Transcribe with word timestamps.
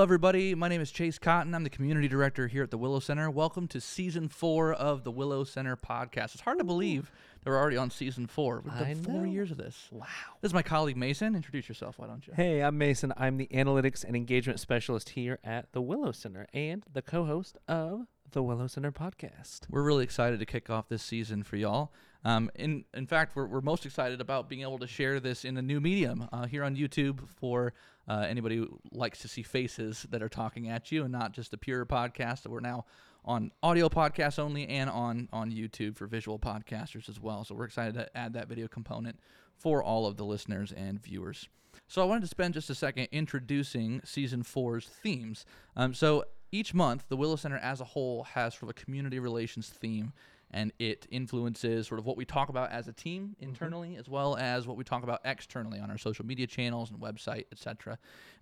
Hello, 0.00 0.06
everybody. 0.06 0.54
My 0.54 0.68
name 0.68 0.80
is 0.80 0.90
Chase 0.90 1.18
Cotton. 1.18 1.54
I'm 1.54 1.62
the 1.62 1.68
community 1.68 2.08
director 2.08 2.48
here 2.48 2.62
at 2.62 2.70
the 2.70 2.78
Willow 2.78 3.00
Center. 3.00 3.30
Welcome 3.30 3.68
to 3.68 3.82
season 3.82 4.28
four 4.30 4.72
of 4.72 5.04
the 5.04 5.10
Willow 5.10 5.44
Center 5.44 5.76
podcast. 5.76 6.32
It's 6.32 6.40
hard 6.40 6.56
to 6.56 6.64
believe 6.64 7.12
that 7.44 7.50
we're 7.50 7.58
already 7.58 7.76
on 7.76 7.90
season 7.90 8.26
four. 8.26 8.62
We've 8.64 8.72
done 8.72 8.82
I 8.82 8.94
four 8.94 9.26
know. 9.26 9.30
years 9.30 9.50
of 9.50 9.58
this. 9.58 9.88
Wow. 9.92 10.06
This 10.40 10.48
is 10.48 10.54
my 10.54 10.62
colleague 10.62 10.96
Mason. 10.96 11.34
Introduce 11.36 11.68
yourself, 11.68 11.98
why 11.98 12.06
don't 12.06 12.26
you? 12.26 12.32
Hey, 12.32 12.62
I'm 12.62 12.78
Mason. 12.78 13.12
I'm 13.18 13.36
the 13.36 13.48
analytics 13.52 14.02
and 14.02 14.16
engagement 14.16 14.58
specialist 14.58 15.10
here 15.10 15.38
at 15.44 15.70
the 15.72 15.82
Willow 15.82 16.12
Center 16.12 16.46
and 16.54 16.82
the 16.90 17.02
co-host 17.02 17.58
of 17.68 18.06
the 18.32 18.42
Willow 18.42 18.66
Center 18.66 18.92
podcast. 18.92 19.60
We're 19.68 19.82
really 19.82 20.04
excited 20.04 20.38
to 20.38 20.46
kick 20.46 20.70
off 20.70 20.88
this 20.88 21.02
season 21.02 21.42
for 21.42 21.56
y'all. 21.56 21.92
Um, 22.24 22.50
in 22.54 22.84
in 22.94 23.06
fact, 23.06 23.34
we're, 23.34 23.46
we're 23.46 23.60
most 23.60 23.86
excited 23.86 24.20
about 24.20 24.48
being 24.48 24.62
able 24.62 24.78
to 24.78 24.86
share 24.86 25.20
this 25.20 25.44
in 25.44 25.56
a 25.56 25.62
new 25.62 25.80
medium 25.80 26.28
uh, 26.32 26.46
here 26.46 26.62
on 26.64 26.76
YouTube 26.76 27.26
for 27.28 27.72
uh, 28.08 28.26
anybody 28.28 28.56
who 28.56 28.78
likes 28.92 29.20
to 29.20 29.28
see 29.28 29.42
faces 29.42 30.06
that 30.10 30.22
are 30.22 30.28
talking 30.28 30.68
at 30.68 30.92
you 30.92 31.02
and 31.02 31.12
not 31.12 31.32
just 31.32 31.52
a 31.54 31.56
pure 31.56 31.86
podcast. 31.86 32.46
We're 32.46 32.60
now 32.60 32.84
on 33.24 33.52
audio 33.62 33.88
podcasts 33.88 34.38
only 34.38 34.68
and 34.68 34.88
on 34.90 35.28
on 35.32 35.50
YouTube 35.50 35.96
for 35.96 36.06
visual 36.06 36.38
podcasters 36.38 37.08
as 37.08 37.20
well. 37.20 37.44
So 37.44 37.54
we're 37.54 37.64
excited 37.64 37.94
to 37.94 38.16
add 38.16 38.34
that 38.34 38.48
video 38.48 38.68
component 38.68 39.18
for 39.56 39.82
all 39.82 40.06
of 40.06 40.16
the 40.16 40.24
listeners 40.24 40.72
and 40.72 41.02
viewers. 41.02 41.48
So 41.88 42.02
I 42.02 42.04
wanted 42.04 42.22
to 42.22 42.28
spend 42.28 42.54
just 42.54 42.70
a 42.70 42.74
second 42.74 43.08
introducing 43.12 44.00
season 44.04 44.42
four's 44.42 44.86
themes. 44.86 45.44
Um, 45.76 45.94
so 45.94 46.24
each 46.52 46.74
month, 46.74 47.08
the 47.08 47.16
Willow 47.16 47.36
Center 47.36 47.58
as 47.58 47.80
a 47.80 47.84
whole 47.84 48.24
has 48.24 48.54
sort 48.54 48.64
of 48.64 48.70
a 48.70 48.74
community 48.74 49.18
relations 49.18 49.68
theme, 49.68 50.12
and 50.52 50.72
it 50.78 51.06
influences 51.10 51.86
sort 51.86 52.00
of 52.00 52.06
what 52.06 52.16
we 52.16 52.24
talk 52.24 52.48
about 52.48 52.72
as 52.72 52.88
a 52.88 52.92
team 52.92 53.36
mm-hmm. 53.36 53.50
internally, 53.50 53.96
as 53.96 54.08
well 54.08 54.36
as 54.36 54.66
what 54.66 54.76
we 54.76 54.82
talk 54.82 55.02
about 55.02 55.20
externally 55.24 55.78
on 55.78 55.90
our 55.90 55.98
social 55.98 56.26
media 56.26 56.46
channels 56.46 56.90
and 56.90 57.00
website, 57.00 57.44
etc. 57.52 57.92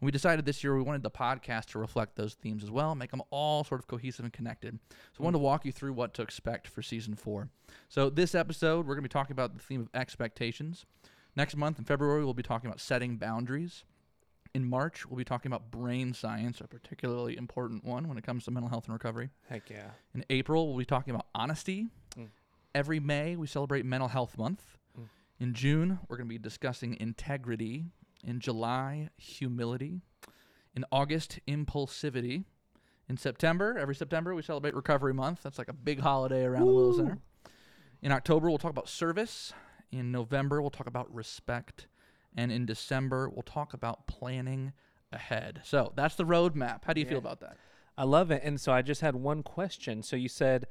And 0.01 0.07
we 0.07 0.11
decided 0.11 0.47
this 0.47 0.65
year 0.65 0.75
we 0.75 0.83
wanted 0.83 1.03
the 1.03 1.11
podcast 1.11 1.67
to 1.67 1.79
reflect 1.79 2.17
those 2.17 2.35
themes 2.35 2.63
as 2.63 2.71
well, 2.71 2.95
make 2.95 3.11
them 3.11 3.23
all 3.31 3.63
sort 3.65 3.81
of 3.81 3.87
cohesive 3.87 4.25
and 4.25 4.33
connected. 4.33 4.79
So 5.13 5.21
I 5.21 5.25
wanted 5.25 5.39
to 5.39 5.45
walk 5.45 5.67
you 5.67 5.73
through 5.73 5.93
what 5.93 6.15
to 6.15 6.23
expect 6.23 6.69
for 6.69 6.81
season 6.81 7.15
four. 7.15 7.51
So 7.89 8.09
this 8.09 8.35
episode, 8.35 8.87
we're 8.87 8.95
going 8.95 9.05
to 9.05 9.09
be 9.09 9.13
talking 9.13 9.33
about 9.33 9.55
the 9.55 9.63
theme 9.63 9.83
of 9.83 9.89
expectations. 9.93 10.87
Next 11.37 11.57
month 11.57 11.79
in 11.79 11.85
February, 11.85 12.25
we'll 12.25 12.35
be 12.35 12.43
talking 12.43 12.69
about 12.69 12.81
setting 12.81 13.17
boundaries. 13.17 13.85
In 14.55 14.69
March, 14.69 15.07
we'll 15.07 15.19
be 15.19 15.25
talking 15.25 15.51
about 15.51 15.71
brain 15.71 16.15
science, 16.15 16.61
a 16.61 16.67
particularly 16.67 17.37
important 17.37 17.85
one 17.85 18.09
when 18.09 18.17
it 18.19 18.25
comes 18.25 18.45
to 18.45 18.51
mental 18.51 18.69
health 18.69 18.87
and 18.87 18.93
recovery. 18.93 19.31
Heck 19.49 19.69
yeah. 19.71 19.91
In 20.15 20.25
April, 20.31 20.69
we'll 20.69 20.79
be 20.79 20.85
talking 20.85 21.15
about 21.15 21.27
honesty. 21.35 21.89
Mm. 22.19 22.29
Every 22.75 23.01
May, 23.01 23.37
we 23.37 23.47
celebrate 23.47 23.85
Mental 23.85 24.09
Health 24.09 24.39
Month. 24.39 24.79
Mm. 24.99 25.09
In 25.41 25.55
June, 25.55 25.99
we're 26.09 26.17
going 26.17 26.29
to 26.29 26.35
be 26.35 26.39
discussing 26.39 26.97
integrity. 26.99 27.85
In 28.25 28.41
July, 28.41 29.11
humility. 29.17 30.01
In 30.75 30.85
August, 30.91 31.39
impulsivity. 31.47 32.45
In 33.09 33.17
September, 33.17 33.79
every 33.79 33.95
September, 33.95 34.35
we 34.35 34.43
celebrate 34.43 34.75
Recovery 34.75 35.15
Month. 35.15 35.43
That's 35.43 35.59
like 35.59 35.69
a 35.69 35.73
big 35.75 36.01
holiday 36.01 36.45
around 36.45 36.67
the 36.67 36.73
Willow 36.73 36.97
Center. 36.97 37.19
In 38.03 38.13
October, 38.13 38.49
we'll 38.49 38.59
talk 38.59 38.71
about 38.71 38.89
service. 38.89 39.53
In 39.91 40.13
November, 40.13 40.61
we'll 40.61 40.71
talk 40.71 40.87
about 40.87 41.13
respect. 41.13 41.87
And 42.39 42.53
in 42.53 42.67
December, 42.67 43.29
we'll 43.29 43.43
talk 43.43 43.75
about 43.75 44.07
planning 44.07 44.73
ahead. 45.13 45.61
So 45.65 45.93
that's 45.97 46.15
the 46.15 46.25
roadmap. 46.25 46.85
How 46.85 46.93
do 46.93 47.01
you 47.01 47.07
feel 47.07 47.19
about 47.19 47.41
that? 47.41 47.57
I 47.97 48.05
love 48.05 48.31
it. 48.31 48.43
And 48.45 48.61
so 48.61 48.71
I 48.71 48.81
just 48.81 49.01
had 49.01 49.17
one 49.17 49.43
question. 49.43 50.05
So 50.05 50.15
you 50.15 50.29
said 50.29 50.69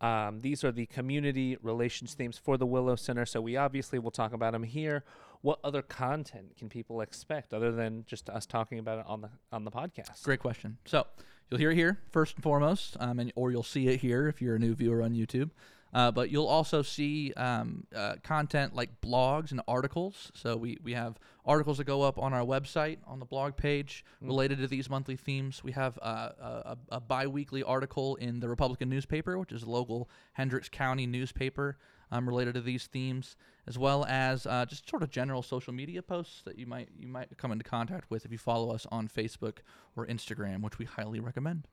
um, 0.00 0.42
these 0.42 0.62
are 0.62 0.70
the 0.70 0.86
community 0.86 1.56
relations 1.60 2.14
themes 2.14 2.38
for 2.38 2.56
the 2.56 2.66
Willow 2.66 2.94
Center. 2.94 3.26
So 3.26 3.40
we 3.40 3.56
obviously 3.56 3.98
will 3.98 4.12
talk 4.12 4.32
about 4.32 4.52
them 4.52 4.62
here. 4.62 5.02
What 5.40 5.58
other 5.64 5.82
content 5.82 6.56
can 6.56 6.68
people 6.68 7.00
expect 7.00 7.52
other 7.52 7.72
than 7.72 8.04
just 8.06 8.30
us 8.30 8.46
talking 8.46 8.78
about 8.78 9.00
it 9.00 9.04
on 9.08 9.20
the 9.20 9.30
on 9.50 9.64
the 9.64 9.72
podcast? 9.72 10.22
Great 10.22 10.38
question. 10.38 10.78
So 10.84 11.04
you'll 11.50 11.58
hear 11.58 11.72
it 11.72 11.76
here 11.76 11.98
first 12.12 12.36
and 12.36 12.44
foremost, 12.44 12.96
um, 13.00 13.18
and 13.18 13.32
or 13.34 13.50
you'll 13.50 13.64
see 13.64 13.88
it 13.88 14.00
here 14.00 14.28
if 14.28 14.40
you're 14.40 14.54
a 14.54 14.58
new 14.60 14.76
viewer 14.76 15.02
on 15.02 15.14
YouTube. 15.14 15.50
Uh, 15.94 16.10
but 16.10 16.30
you'll 16.30 16.46
also 16.46 16.82
see 16.82 17.32
um, 17.36 17.84
uh, 17.94 18.14
content 18.22 18.74
like 18.74 19.00
blogs 19.00 19.50
and 19.50 19.60
articles. 19.66 20.30
So 20.34 20.56
we, 20.56 20.78
we 20.82 20.92
have 20.92 21.18
articles 21.46 21.78
that 21.78 21.84
go 21.84 22.02
up 22.02 22.18
on 22.18 22.34
our 22.34 22.44
website 22.44 22.98
on 23.06 23.18
the 23.18 23.24
blog 23.24 23.56
page 23.56 24.04
related 24.20 24.58
to 24.58 24.66
these 24.66 24.90
monthly 24.90 25.16
themes. 25.16 25.64
We 25.64 25.72
have 25.72 25.98
uh, 26.02 26.30
a, 26.40 26.44
a, 26.44 26.78
a 26.96 27.00
bi-weekly 27.00 27.62
article 27.62 28.16
in 28.16 28.40
the 28.40 28.48
Republican 28.48 28.90
newspaper, 28.90 29.38
which 29.38 29.52
is 29.52 29.62
a 29.62 29.70
local 29.70 30.10
Hendricks 30.34 30.68
County 30.68 31.06
newspaper 31.06 31.78
um, 32.10 32.28
related 32.28 32.54
to 32.54 32.60
these 32.60 32.86
themes, 32.86 33.36
as 33.66 33.78
well 33.78 34.04
as 34.06 34.46
uh, 34.46 34.64
just 34.66 34.88
sort 34.88 35.02
of 35.02 35.10
general 35.10 35.42
social 35.42 35.72
media 35.72 36.02
posts 36.02 36.42
that 36.44 36.58
you 36.58 36.66
might 36.66 36.88
you 36.98 37.08
might 37.08 37.36
come 37.36 37.52
into 37.52 37.64
contact 37.64 38.10
with 38.10 38.24
if 38.24 38.32
you 38.32 38.38
follow 38.38 38.74
us 38.74 38.86
on 38.90 39.08
Facebook 39.08 39.58
or 39.96 40.06
Instagram, 40.06 40.62
which 40.62 40.78
we 40.78 40.84
highly 40.84 41.20
recommend. 41.20 41.66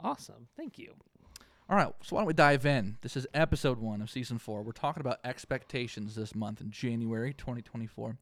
Awesome. 0.00 0.48
Thank 0.56 0.78
you. 0.78 0.94
All 1.68 1.76
right, 1.76 1.92
so 2.02 2.14
why 2.14 2.20
don't 2.20 2.28
we 2.28 2.32
dive 2.32 2.64
in? 2.64 2.96
This 3.02 3.16
is 3.16 3.26
episode 3.34 3.78
one 3.78 4.00
of 4.00 4.08
season 4.08 4.38
four. 4.38 4.62
We're 4.62 4.70
talking 4.72 5.00
about 5.00 5.18
expectations 5.24 6.14
this 6.14 6.34
month 6.34 6.60
in 6.60 6.70
January 6.70 7.32
2024. 7.32 8.16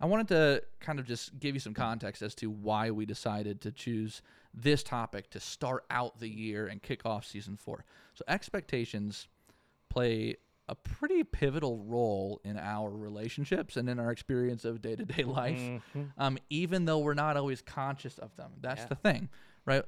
I 0.00 0.06
wanted 0.06 0.28
to 0.28 0.62
kind 0.80 0.98
of 0.98 1.06
just 1.06 1.38
give 1.38 1.54
you 1.54 1.60
some 1.60 1.74
context 1.74 2.22
as 2.22 2.34
to 2.36 2.48
why 2.48 2.90
we 2.90 3.04
decided 3.04 3.60
to 3.62 3.72
choose 3.72 4.22
this 4.54 4.82
topic 4.82 5.28
to 5.30 5.40
start 5.40 5.84
out 5.90 6.18
the 6.18 6.28
year 6.30 6.66
and 6.68 6.80
kick 6.80 7.04
off 7.04 7.26
season 7.26 7.56
four. 7.58 7.84
So, 8.14 8.24
expectations 8.26 9.28
play 9.90 10.36
a 10.66 10.74
pretty 10.74 11.24
pivotal 11.24 11.78
role 11.78 12.40
in 12.44 12.56
our 12.58 12.90
relationships 12.90 13.76
and 13.76 13.88
in 13.88 13.98
our 13.98 14.10
experience 14.12 14.64
of 14.64 14.80
day 14.80 14.96
to 14.96 15.04
day 15.04 15.24
life, 15.24 15.58
Mhm. 15.58 16.12
um, 16.16 16.38
even 16.48 16.86
though 16.86 16.98
we're 17.00 17.14
not 17.14 17.36
always 17.36 17.60
conscious 17.60 18.18
of 18.18 18.34
them. 18.36 18.52
That's 18.60 18.82
Yeah. 18.82 18.86
the 18.88 18.94
thing, 18.94 19.28
right? 19.66 19.84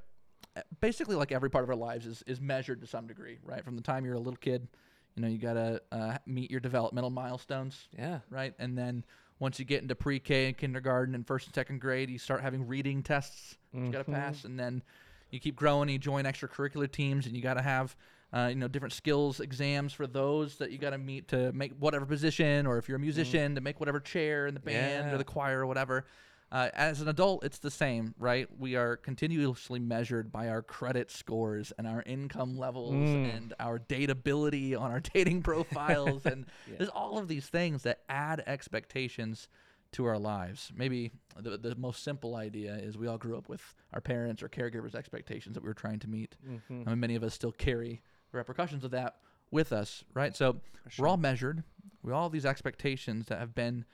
Basically, 0.80 1.14
like 1.14 1.30
every 1.32 1.48
part 1.50 1.62
of 1.64 1.70
our 1.70 1.76
lives 1.76 2.06
is, 2.06 2.22
is 2.26 2.40
measured 2.40 2.80
to 2.80 2.86
some 2.86 3.06
degree, 3.06 3.38
right? 3.44 3.64
From 3.64 3.76
the 3.76 3.82
time 3.82 4.04
you're 4.04 4.14
a 4.14 4.18
little 4.20 4.36
kid, 4.36 4.66
you 5.14 5.22
know, 5.22 5.28
you 5.28 5.38
got 5.38 5.54
to 5.54 5.80
uh, 5.92 6.18
meet 6.26 6.50
your 6.50 6.60
developmental 6.60 7.10
milestones, 7.10 7.88
Yeah. 7.96 8.20
right? 8.30 8.52
And 8.58 8.76
then 8.76 9.04
once 9.38 9.58
you 9.58 9.64
get 9.64 9.82
into 9.82 9.94
pre-K 9.94 10.48
and 10.48 10.56
kindergarten 10.56 11.14
and 11.14 11.26
first 11.26 11.46
and 11.46 11.54
second 11.54 11.80
grade, 11.80 12.10
you 12.10 12.18
start 12.18 12.40
having 12.40 12.66
reading 12.66 13.02
tests 13.02 13.56
that 13.72 13.80
you 13.80 13.92
got 13.92 14.04
to 14.04 14.10
Mhm. 14.10 14.14
pass, 14.14 14.44
and 14.44 14.58
then 14.58 14.82
you 15.30 15.38
keep 15.38 15.54
growing. 15.54 15.88
You 15.88 15.98
join 15.98 16.24
extracurricular 16.24 16.90
teams, 16.90 17.26
and 17.26 17.36
you 17.36 17.42
got 17.42 17.54
to 17.54 17.62
have 17.62 17.96
uh, 18.32 18.46
you 18.48 18.54
know 18.54 18.68
different 18.68 18.92
skills 18.92 19.40
exams 19.40 19.92
for 19.92 20.06
those 20.06 20.56
that 20.58 20.70
you 20.70 20.78
got 20.78 20.90
to 20.90 20.98
meet 20.98 21.26
to 21.28 21.52
make 21.52 21.72
whatever 21.80 22.06
position, 22.06 22.64
or 22.66 22.78
if 22.78 22.88
you're 22.88 22.96
a 22.96 23.00
musician, 23.00 23.54
to 23.56 23.60
make 23.60 23.80
whatever 23.80 23.98
chair 23.98 24.46
in 24.46 24.54
the 24.54 24.60
band 24.60 25.12
or 25.12 25.18
the 25.18 25.24
choir 25.24 25.60
or 25.60 25.66
whatever. 25.66 26.04
Uh, 26.52 26.68
as 26.74 27.00
an 27.00 27.06
adult, 27.06 27.44
it's 27.44 27.58
the 27.58 27.70
same, 27.70 28.12
right? 28.18 28.48
We 28.58 28.74
are 28.74 28.96
continuously 28.96 29.78
measured 29.78 30.32
by 30.32 30.48
our 30.48 30.62
credit 30.62 31.08
scores 31.10 31.72
and 31.78 31.86
our 31.86 32.02
income 32.06 32.58
levels 32.58 32.92
Mm. 32.94 33.36
and 33.36 33.54
our 33.60 33.78
dateability 33.78 34.76
on 34.78 34.90
our 34.90 34.98
dating 35.14 35.42
profiles. 35.42 36.26
and 36.26 36.46
Yeah. 36.68 36.74
there's 36.78 36.90
all 36.90 37.18
of 37.18 37.28
these 37.28 37.46
things 37.46 37.84
that 37.84 38.00
add 38.08 38.42
expectations 38.48 39.46
to 39.92 40.04
our 40.06 40.18
lives. 40.18 40.72
Maybe 40.74 41.12
the, 41.38 41.56
the 41.56 41.74
most 41.76 42.02
simple 42.02 42.34
idea 42.34 42.74
is 42.74 42.96
we 42.98 43.06
all 43.06 43.18
grew 43.18 43.36
up 43.38 43.48
with 43.48 43.62
our 43.92 44.00
parents 44.00 44.42
or 44.42 44.48
caregivers' 44.48 44.94
expectations 44.96 45.54
that 45.54 45.62
we 45.62 45.68
were 45.68 45.74
trying 45.74 45.98
to 46.00 46.08
meet. 46.08 46.34
Mhm. 46.44 46.86
I 46.86 46.90
mean, 46.90 47.00
many 47.00 47.14
of 47.14 47.22
us 47.22 47.34
still 47.34 47.52
carry 47.52 48.02
the 48.32 48.38
repercussions 48.38 48.82
of 48.84 48.90
that 48.92 49.16
with 49.52 49.72
us, 49.72 50.04
right? 50.14 50.34
So 50.36 50.60
For 50.88 51.02
we're 51.02 51.08
all 51.08 51.16
measured. 51.16 51.62
We 52.02 52.12
all 52.12 52.24
have 52.24 52.32
these 52.32 52.46
expectations 52.46 53.26
that 53.26 53.38
have 53.38 53.54
been 53.54 53.84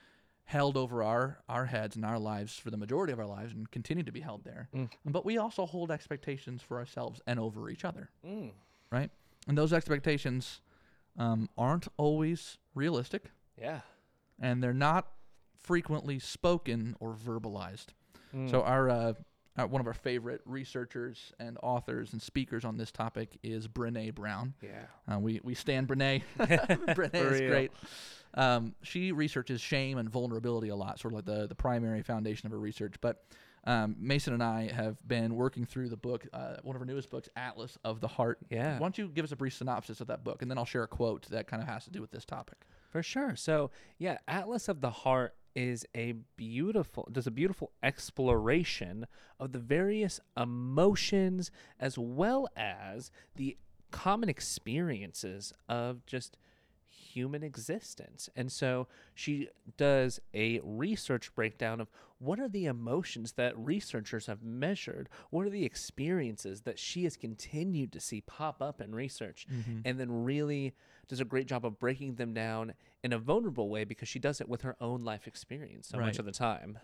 held 0.46 0.76
over 0.76 1.02
our 1.02 1.38
our 1.48 1.66
heads 1.66 1.96
and 1.96 2.04
our 2.04 2.18
lives 2.18 2.58
for 2.58 2.70
the 2.70 2.76
majority 2.76 3.12
of 3.12 3.18
our 3.18 3.26
lives 3.26 3.52
and 3.52 3.70
continue 3.70 4.04
to 4.04 4.12
be 4.12 4.20
held 4.20 4.44
there. 4.44 4.68
Mm. 4.74 4.88
But 5.04 5.24
we 5.24 5.38
also 5.38 5.66
hold 5.66 5.90
expectations 5.90 6.62
for 6.62 6.78
ourselves 6.78 7.20
and 7.26 7.38
over 7.38 7.68
each 7.68 7.84
other, 7.84 8.10
Mm. 8.24 8.52
right? 8.90 9.10
And 9.48 9.58
those 9.58 9.72
expectations 9.72 10.60
um, 11.18 11.48
aren't 11.56 11.88
always 11.96 12.58
realistic, 12.74 13.30
Yeah. 13.58 13.80
and 14.38 14.62
they're 14.62 14.74
not 14.74 15.08
frequently 15.58 16.18
spoken 16.18 16.94
or 17.00 17.14
verbalized. 17.14 17.86
Mm. 18.34 18.50
So 18.50 18.62
our 18.62 18.88
uh, 18.90 19.12
uh, 19.56 19.66
one 19.66 19.80
of 19.80 19.86
our 19.86 19.94
favorite 19.94 20.40
researchers 20.44 21.32
and 21.38 21.58
authors 21.62 22.12
and 22.12 22.20
speakers 22.20 22.64
on 22.64 22.76
this 22.76 22.90
topic 22.90 23.38
is 23.42 23.68
Brene 23.68 24.14
Brown. 24.14 24.54
yeah. 24.62 25.14
Uh, 25.14 25.18
we 25.18 25.40
we 25.42 25.54
stand 25.54 25.88
Brene. 25.88 26.22
Brene 26.38 27.14
is 27.14 27.40
real. 27.40 27.50
great. 27.50 27.72
Um, 28.34 28.74
she 28.82 29.12
researches 29.12 29.60
shame 29.60 29.98
and 29.98 30.10
vulnerability 30.10 30.68
a 30.68 30.76
lot, 30.76 30.98
sort 30.98 31.14
of 31.14 31.16
like 31.16 31.24
the 31.24 31.46
the 31.46 31.54
primary 31.54 32.02
foundation 32.02 32.46
of 32.46 32.52
her 32.52 32.58
research. 32.58 32.94
But 33.00 33.22
um, 33.64 33.96
Mason 33.98 34.32
and 34.32 34.42
I 34.42 34.70
have 34.72 34.96
been 35.06 35.34
working 35.34 35.66
through 35.66 35.88
the 35.88 35.96
book, 35.96 36.26
uh, 36.32 36.56
one 36.62 36.76
of 36.76 36.80
her 36.80 36.86
newest 36.86 37.10
books, 37.10 37.28
Atlas 37.34 37.76
of 37.84 38.00
the 38.00 38.06
Heart. 38.06 38.38
Yeah. 38.48 38.74
Why 38.74 38.78
don't 38.78 38.96
you 38.96 39.08
give 39.08 39.24
us 39.24 39.32
a 39.32 39.36
brief 39.36 39.54
synopsis 39.54 40.00
of 40.00 40.06
that 40.06 40.22
book, 40.22 40.42
and 40.42 40.50
then 40.50 40.56
I'll 40.56 40.64
share 40.64 40.84
a 40.84 40.88
quote 40.88 41.28
that 41.30 41.48
kind 41.48 41.60
of 41.62 41.68
has 41.68 41.84
to 41.84 41.90
do 41.90 42.00
with 42.00 42.12
this 42.12 42.24
topic. 42.24 42.58
For 42.90 43.02
sure. 43.02 43.34
So, 43.34 43.72
yeah, 43.98 44.18
Atlas 44.28 44.68
of 44.68 44.80
the 44.80 44.90
Heart 44.90 45.34
is 45.56 45.86
a 45.96 46.12
beautiful 46.36 47.08
does 47.10 47.26
a 47.26 47.30
beautiful 47.30 47.72
exploration 47.82 49.06
of 49.40 49.52
the 49.52 49.58
various 49.58 50.20
emotions 50.36 51.50
as 51.80 51.98
well 51.98 52.46
as 52.56 53.10
the 53.34 53.56
common 53.90 54.28
experiences 54.28 55.52
of 55.68 56.04
just 56.06 56.36
human 57.16 57.42
existence. 57.42 58.28
And 58.36 58.52
so 58.52 58.88
she 59.14 59.48
does 59.78 60.20
a 60.34 60.60
research 60.62 61.34
breakdown 61.34 61.80
of 61.80 61.88
what 62.18 62.38
are 62.38 62.48
the 62.48 62.66
emotions 62.66 63.32
that 63.32 63.56
researchers 63.56 64.26
have 64.26 64.42
measured? 64.42 65.08
What 65.30 65.46
are 65.46 65.50
the 65.50 65.64
experiences 65.64 66.62
that 66.62 66.78
she 66.78 67.04
has 67.04 67.16
continued 67.16 67.92
to 67.92 68.00
see 68.00 68.20
pop 68.20 68.60
up 68.60 68.80
in 68.82 68.94
research? 68.94 69.46
Mm-hmm. 69.50 69.80
And 69.86 69.98
then 69.98 70.24
really 70.24 70.74
does 71.08 71.20
a 71.20 71.24
great 71.24 71.46
job 71.46 71.64
of 71.64 71.78
breaking 71.78 72.14
them 72.16 72.34
down 72.34 72.74
in 73.02 73.12
a 73.12 73.18
vulnerable 73.18 73.68
way 73.68 73.84
because 73.84 74.08
she 74.08 74.18
does 74.18 74.40
it 74.40 74.48
with 74.48 74.62
her 74.62 74.76
own 74.80 75.04
life 75.04 75.26
experience 75.26 75.88
so 75.88 75.98
much 75.98 76.18
of 76.18 76.24
the 76.24 76.32
time. 76.32 76.78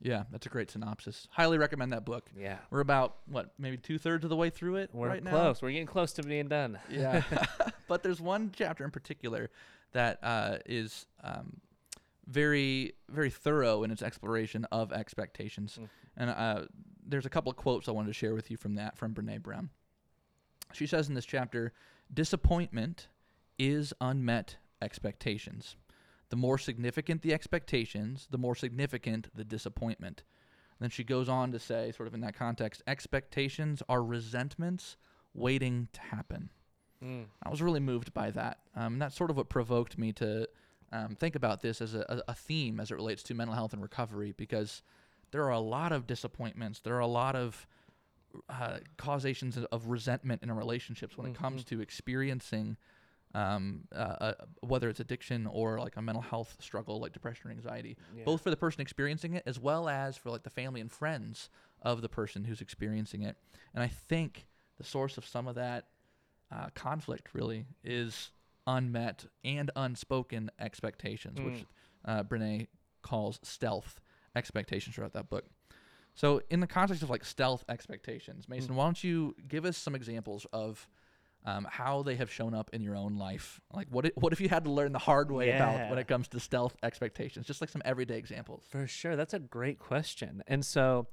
Yeah, 0.00 0.24
that's 0.30 0.44
a 0.46 0.48
great 0.48 0.70
synopsis. 0.70 1.28
Highly 1.30 1.56
recommend 1.56 1.92
that 1.92 2.04
book. 2.04 2.28
Yeah. 2.36 2.58
We're 2.70 2.80
about 2.80 3.16
what, 3.26 3.52
maybe 3.58 3.76
two 3.76 3.96
thirds 3.98 4.24
of 4.24 4.30
the 4.30 4.36
way 4.36 4.50
through 4.50 4.76
it 4.76 4.90
We're 4.92 5.08
right 5.08 5.22
now. 5.22 5.30
close. 5.30 5.62
We're 5.62 5.70
getting 5.70 5.86
close 5.86 6.12
to 6.14 6.22
being 6.22 6.48
done. 6.48 6.78
Yeah, 6.90 7.22
but 7.88 8.02
there's 8.02 8.20
one 8.20 8.50
chapter 8.54 8.84
in 8.84 8.90
particular 8.90 9.50
that 9.92 10.18
uh, 10.22 10.58
is 10.66 11.06
um, 11.22 11.58
very, 12.26 12.94
very 13.08 13.30
thorough 13.30 13.82
in 13.84 13.90
its 13.90 14.02
exploration 14.02 14.66
of 14.72 14.92
expectations, 14.92 15.78
Mm. 15.80 15.88
and 16.16 16.30
uh, 16.30 16.64
there's 17.06 17.26
a 17.26 17.30
couple 17.30 17.50
of 17.50 17.56
quotes 17.56 17.88
I 17.88 17.92
wanted 17.92 18.08
to 18.08 18.14
share 18.14 18.34
with 18.34 18.50
you 18.50 18.56
from 18.56 18.74
that 18.74 18.98
from 18.98 19.14
Brene 19.14 19.42
Brown. 19.42 19.70
She 20.72 20.86
says 20.86 21.08
in 21.08 21.14
this 21.14 21.24
chapter, 21.26 21.72
"Disappointment 22.12 23.08
is 23.58 23.92
unmet 24.00 24.56
expectations. 24.82 25.76
The 26.30 26.36
more 26.36 26.58
significant 26.58 27.22
the 27.22 27.32
expectations, 27.32 28.26
the 28.30 28.38
more 28.38 28.54
significant 28.54 29.28
the 29.34 29.44
disappointment." 29.44 30.24
then 30.84 30.90
she 30.90 31.02
goes 31.02 31.30
on 31.30 31.50
to 31.50 31.58
say, 31.58 31.92
sort 31.92 32.06
of 32.06 32.14
in 32.14 32.20
that 32.20 32.36
context, 32.36 32.82
expectations 32.86 33.82
are 33.88 34.02
resentments 34.02 34.98
waiting 35.32 35.88
to 35.94 36.00
happen. 36.00 36.50
Mm. 37.02 37.24
I 37.42 37.48
was 37.48 37.62
really 37.62 37.80
moved 37.80 38.12
by 38.12 38.30
that. 38.32 38.58
Um, 38.76 38.94
and 38.94 39.02
that's 39.02 39.16
sort 39.16 39.30
of 39.30 39.36
what 39.38 39.48
provoked 39.48 39.96
me 39.96 40.12
to 40.14 40.46
um, 40.92 41.16
think 41.16 41.36
about 41.36 41.62
this 41.62 41.80
as 41.80 41.94
a, 41.94 42.22
a, 42.28 42.34
theme 42.34 42.80
as 42.80 42.90
it 42.90 42.96
relates 42.96 43.22
to 43.24 43.34
mental 43.34 43.54
health 43.54 43.72
and 43.72 43.80
recovery 43.80 44.34
because 44.36 44.82
there 45.30 45.42
are 45.44 45.52
a 45.52 45.58
lot 45.58 45.90
of 45.90 46.06
disappointments. 46.06 46.80
There 46.80 46.94
are 46.94 47.00
a 47.00 47.06
lot 47.06 47.34
of 47.34 47.66
uh, 48.50 48.78
causations 48.98 49.56
of- 49.56 49.66
of 49.72 49.86
resentment 49.86 50.42
in 50.42 50.52
relationships 50.52 51.16
when 51.16 51.28
it 51.28 51.34
comes 51.34 51.64
to 51.64 51.80
experiencing 51.80 52.76
um, 53.34 53.82
uh, 53.94 53.98
uh, 53.98 54.32
whether 54.60 54.88
it's 54.88 55.00
addiction 55.00 55.46
or 55.46 55.78
like 55.78 55.96
a 55.96 56.02
mental 56.02 56.22
health 56.22 56.56
struggle 56.60 57.00
like 57.00 57.12
depression 57.12 57.50
or 57.50 57.52
anxiety, 57.52 57.96
Yeah. 58.16 58.24
both 58.24 58.42
for 58.42 58.50
the 58.50 58.56
person 58.56 58.80
experiencing 58.80 59.34
it 59.34 59.42
as 59.46 59.58
well 59.58 59.88
as 59.88 60.16
for 60.16 60.30
like 60.30 60.42
the 60.44 60.50
family 60.50 60.80
and 60.80 60.90
friends 60.90 61.50
of 61.82 62.00
the 62.00 62.08
person 62.08 62.44
who's 62.44 62.60
experiencing 62.60 63.22
it. 63.22 63.36
And 63.74 63.82
I 63.82 63.88
think 63.88 64.46
the 64.78 64.84
source 64.84 65.18
of 65.18 65.26
some 65.26 65.46
of 65.48 65.56
that 65.56 65.88
uh, 66.52 66.68
conflict 66.74 67.34
really 67.34 67.66
is 67.82 68.30
unmet 68.66 69.26
and 69.42 69.70
unspoken 69.76 70.50
expectations, 70.58 71.40
which 71.40 71.64
uh, 72.04 72.22
Brene 72.22 72.68
calls 73.02 73.40
stealth 73.42 74.00
expectations 74.36 74.94
throughout 74.94 75.12
that 75.12 75.28
book. 75.28 75.44
So, 76.14 76.40
in 76.48 76.60
the 76.60 76.66
context 76.68 77.02
of 77.02 77.10
like 77.10 77.24
stealth 77.24 77.64
expectations, 77.68 78.48
Mason, 78.48 78.76
why 78.76 78.84
don't 78.84 79.02
you 79.02 79.34
give 79.48 79.64
us 79.64 79.76
some 79.76 79.96
examples 79.96 80.46
of 80.52 80.88
um, 81.44 81.66
how 81.70 82.02
they 82.02 82.16
have 82.16 82.30
shown 82.30 82.54
up 82.54 82.70
in 82.72 82.80
your 82.80 82.96
own 82.96 83.16
life? 83.16 83.60
Like, 83.72 83.88
what 83.90 84.06
if, 84.06 84.12
what 84.16 84.32
if 84.32 84.40
you 84.40 84.48
had 84.48 84.64
to 84.64 84.70
learn 84.70 84.92
the 84.92 84.98
hard 84.98 85.30
way 85.30 85.50
about 85.50 85.90
when 85.90 85.98
it 85.98 86.08
comes 86.08 86.28
to 86.28 86.40
stealth 86.40 86.76
expectations? 86.82 87.46
Just 87.46 87.60
like 87.60 87.70
some 87.70 87.82
everyday 87.84 88.16
examples. 88.16 88.64
For 88.70 88.86
sure. 88.86 89.16
That's 89.16 89.34
a 89.34 89.38
great 89.38 89.78
question. 89.78 90.42
And 90.46 90.64
so 90.64 91.06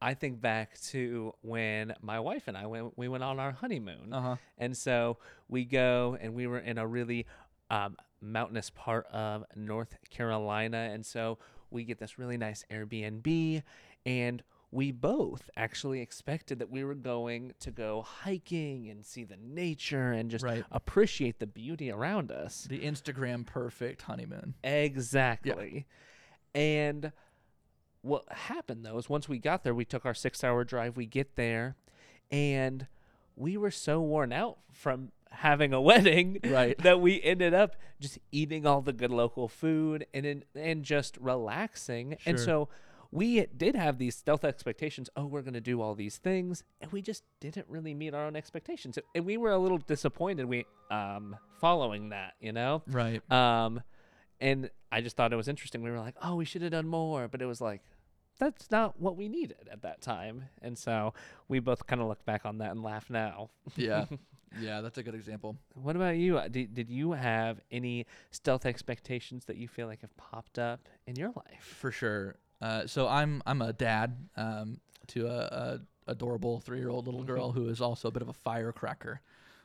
I 0.00 0.14
think 0.14 0.40
back 0.40 0.80
to 0.88 1.32
when 1.42 1.94
my 2.00 2.20
wife 2.20 2.48
and 2.48 2.56
I 2.56 2.66
went 2.66 2.98
we 2.98 3.08
went 3.08 3.24
on 3.24 3.38
our 3.38 3.52
honeymoon. 3.52 4.12
Uh 4.12 4.20
huh. 4.20 4.36
And 4.58 4.76
so 4.76 5.18
we 5.48 5.64
go 5.64 6.16
and 6.20 6.34
we 6.34 6.46
were 6.46 6.58
in 6.58 6.78
a 6.78 6.86
really 6.86 7.26
um, 7.70 7.96
mountainous 8.20 8.70
part 8.70 9.06
of 9.06 9.44
North 9.56 9.96
Carolina. 10.10 10.90
And 10.92 11.04
so 11.04 11.38
we 11.70 11.84
get 11.84 11.98
this 11.98 12.18
really 12.18 12.36
nice 12.36 12.64
Airbnb 12.70 13.62
and 14.04 14.42
we 14.74 14.90
both 14.90 15.50
actually 15.54 16.00
expected 16.00 16.58
that 16.58 16.70
we 16.70 16.82
were 16.82 16.94
going 16.94 17.52
to 17.60 17.70
go 17.70 18.00
hiking 18.02 18.88
and 18.88 19.04
see 19.04 19.22
the 19.22 19.36
nature 19.36 20.12
and 20.12 20.30
just 20.30 20.42
Right. 20.42 20.64
appreciate 20.72 21.38
the 21.40 21.46
beauty 21.46 21.90
around 21.92 22.32
us. 22.32 22.66
The 22.70 22.80
Instagram 22.80 23.44
perfect 23.46 24.02
honeymoon. 24.02 24.54
Exactly. 24.64 25.86
And 26.54 27.12
what 28.00 28.24
happened 28.32 28.84
though 28.84 28.98
is 28.98 29.08
once 29.08 29.28
we 29.28 29.38
got 29.38 29.62
there, 29.62 29.74
we 29.74 29.84
took 29.84 30.04
our 30.06 30.14
six 30.14 30.42
hour 30.42 30.64
drive, 30.64 30.96
we 30.96 31.06
get 31.06 31.36
there, 31.36 31.76
and 32.30 32.86
we 33.36 33.56
were 33.56 33.70
so 33.70 34.00
worn 34.00 34.32
out 34.32 34.58
from 34.72 35.12
having 35.30 35.72
a 35.72 35.80
wedding 35.90 36.38
Right. 36.44 36.76
that 36.78 37.00
we 37.00 37.22
ended 37.22 37.54
up 37.54 37.76
just 38.00 38.18
eating 38.30 38.66
all 38.66 38.80
the 38.80 38.92
good 38.92 39.10
local 39.10 39.48
food 39.48 40.06
and 40.14 40.44
and 40.54 40.82
just 40.82 41.16
relaxing. 41.18 42.16
And 42.26 42.38
so 42.40 42.68
we 43.12 43.46
did 43.56 43.76
have 43.76 43.98
these 43.98 44.16
stealth 44.16 44.42
expectations. 44.44 45.10
Oh, 45.14 45.26
we're 45.26 45.42
going 45.42 45.54
to 45.54 45.60
do 45.60 45.80
all 45.82 45.94
these 45.94 46.16
things, 46.16 46.64
and 46.80 46.90
we 46.90 47.02
just 47.02 47.22
didn't 47.40 47.66
really 47.68 47.94
meet 47.94 48.14
our 48.14 48.24
own 48.26 48.34
expectations. 48.34 48.98
And 49.14 49.24
we 49.26 49.36
were 49.36 49.52
a 49.52 49.58
little 49.58 49.78
disappointed 49.78 50.46
we 50.46 50.64
um 50.90 51.36
following 51.60 52.08
that, 52.08 52.34
you 52.40 52.52
know? 52.52 52.82
Right. 52.88 53.22
Um, 53.30 53.82
and 54.40 54.70
I 54.90 55.00
just 55.02 55.16
thought 55.16 55.32
it 55.32 55.36
was 55.36 55.46
interesting. 55.46 55.82
We 55.82 55.90
were 55.90 56.00
like, 56.00 56.16
oh, 56.22 56.34
we 56.34 56.44
should 56.44 56.62
have 56.62 56.72
done 56.72 56.88
more, 56.88 57.28
but 57.28 57.40
it 57.40 57.46
was 57.46 57.60
like, 57.60 57.82
that's 58.38 58.70
not 58.70 59.00
what 59.00 59.16
we 59.16 59.28
needed 59.28 59.68
at 59.70 59.82
that 59.82 60.00
time. 60.00 60.44
And 60.60 60.76
so 60.76 61.14
we 61.48 61.60
both 61.60 61.86
kind 61.86 62.00
of 62.02 62.08
look 62.08 62.24
back 62.24 62.44
on 62.44 62.58
that 62.58 62.72
and 62.72 62.82
laugh 62.82 63.08
now. 63.08 63.50
Yeah. 63.76 64.06
yeah, 64.60 64.80
that's 64.80 64.98
a 64.98 65.02
good 65.04 65.14
example. 65.14 65.56
What 65.74 65.94
about 65.94 66.16
you? 66.16 66.38
Uh, 66.38 66.48
Did, 66.48 66.74
did 66.74 66.90
you 66.90 67.12
have 67.12 67.60
any 67.70 68.06
stealth 68.32 68.66
expectations 68.66 69.44
that 69.44 69.56
you 69.56 69.68
feel 69.68 69.86
like 69.86 70.00
have 70.00 70.16
popped 70.16 70.58
up 70.58 70.88
in 71.06 71.14
your 71.14 71.30
life? 71.36 71.62
For 71.62 71.92
sure. 71.92 72.34
Uh, 72.62 72.86
so 72.86 73.08
I'm 73.08 73.42
I'm 73.44 73.60
a 73.60 73.72
dad 73.72 74.16
um, 74.36 74.80
to 75.08 75.26
a, 75.26 75.80
a 76.06 76.10
adorable 76.12 76.60
three 76.60 76.78
year 76.78 76.88
old 76.90 77.06
little 77.06 77.24
girl 77.24 77.52
who 77.52 77.68
is 77.68 77.80
also 77.80 78.08
a 78.08 78.10
bit 78.12 78.22
of 78.22 78.28
a 78.28 78.32
firecracker, 78.32 79.20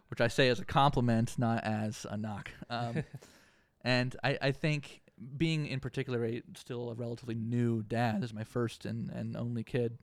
which 0.09 0.19
I 0.19 0.27
say 0.27 0.49
as 0.49 0.59
a 0.59 0.65
compliment, 0.65 1.35
not 1.37 1.63
as 1.63 2.05
a 2.09 2.17
knock. 2.17 2.49
Um, 2.69 3.03
and 3.83 4.15
I, 4.23 4.37
I 4.41 4.51
think 4.51 5.01
being 5.37 5.67
in 5.67 5.79
particular 5.79 6.25
a 6.25 6.41
still 6.55 6.89
a 6.89 6.95
relatively 6.95 7.35
new 7.35 7.83
dad, 7.83 8.21
this 8.21 8.31
is 8.31 8.33
my 8.33 8.43
first 8.43 8.85
and, 8.85 9.09
and 9.11 9.37
only 9.37 9.63
kid. 9.63 9.99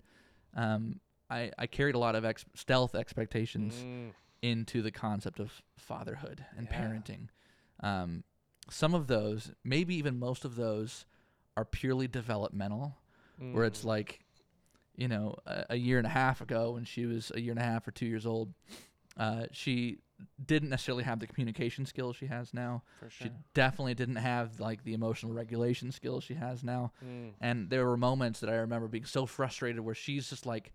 Um, 0.57 1.01
I, 1.29 1.51
I 1.59 1.67
carried 1.67 1.95
a 1.97 1.99
lot 1.99 2.15
of 2.15 2.25
ex- 2.25 2.45
stealth 2.55 2.95
expectations 2.95 3.75
Mm, 3.75 4.13
into 4.43 4.83
the 4.83 4.91
concept 4.93 5.41
of 5.41 5.63
fatherhood 5.77 6.45
and 6.57 6.69
Yeah. 6.71 6.79
parenting. 6.83 7.29
Um, 7.81 8.23
some 8.71 8.95
of 8.95 9.07
those, 9.09 9.53
maybe 9.65 9.95
even 9.97 10.19
most 10.19 10.45
of 10.45 10.57
those, 10.57 11.07
are 11.57 11.65
purely 11.65 12.09
developmental, 12.09 12.97
where 13.53 13.65
it's 13.65 13.83
mm, 13.83 13.87
like, 13.87 14.21
you 14.97 15.09
know, 15.09 15.37
a, 15.47 15.65
a 15.71 15.77
year 15.77 15.99
and 15.99 16.07
a 16.07 16.11
half 16.11 16.41
ago 16.41 16.73
when 16.73 16.85
she 16.85 17.07
was 17.07 17.33
a 17.35 17.41
year 17.41 17.51
and 17.53 17.61
a 17.61 17.65
half 17.65 17.87
or 17.87 17.91
two 17.91 18.07
years 18.07 18.27
old, 18.27 18.53
uh, 19.17 19.45
she 19.53 19.99
didn't 20.47 20.69
necessarily 20.71 21.03
have 21.05 21.19
the 21.19 21.27
communication 21.27 21.85
skills 21.85 22.15
she 22.17 22.27
has 22.27 22.55
now. 22.55 22.83
for 23.01 23.11
She 23.11 23.31
definitely 23.53 23.95
didn't 23.95 24.17
have 24.17 24.61
like 24.61 24.85
the 24.85 24.95
emotional 24.95 25.33
regulation 25.33 25.91
skills 25.91 26.23
she 26.25 26.35
has 26.35 26.63
now. 26.63 26.93
Mm, 27.05 27.33
And 27.41 27.71
there 27.71 27.85
were 27.87 27.97
moments 27.97 28.41
that 28.41 28.49
I 28.51 28.55
remember 28.55 28.87
being 28.87 29.05
so 29.05 29.27
frustrated 29.27 29.81
where 29.81 29.95
she's 29.95 30.31
just 30.31 30.47
like, 30.47 30.73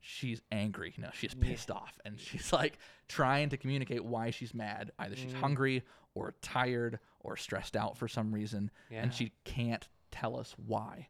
she's 0.00 0.40
angry, 0.50 0.94
you 0.96 1.02
know, 1.02 1.10
she's 1.12 1.34
Yeah. 1.34 1.48
pissed 1.50 1.70
off, 1.70 1.98
and 2.04 2.18
she's 2.20 2.52
like 2.52 2.78
trying 3.08 3.50
to 3.50 3.56
communicate 3.58 4.04
why 4.04 4.30
she's 4.30 4.54
mad. 4.54 4.92
Either 4.98 5.16
she's 5.16 5.32
Mm. 5.34 5.40
hungry 5.40 5.82
or 6.14 6.34
tired 6.40 6.98
or 7.20 7.36
stressed 7.36 7.76
out 7.76 7.98
for 7.98 8.08
some 8.08 8.32
reason, 8.32 8.70
yeah. 8.90 9.02
and 9.02 9.12
she 9.12 9.32
can't 9.44 9.88
tell 10.10 10.38
us 10.38 10.54
why. 10.66 11.08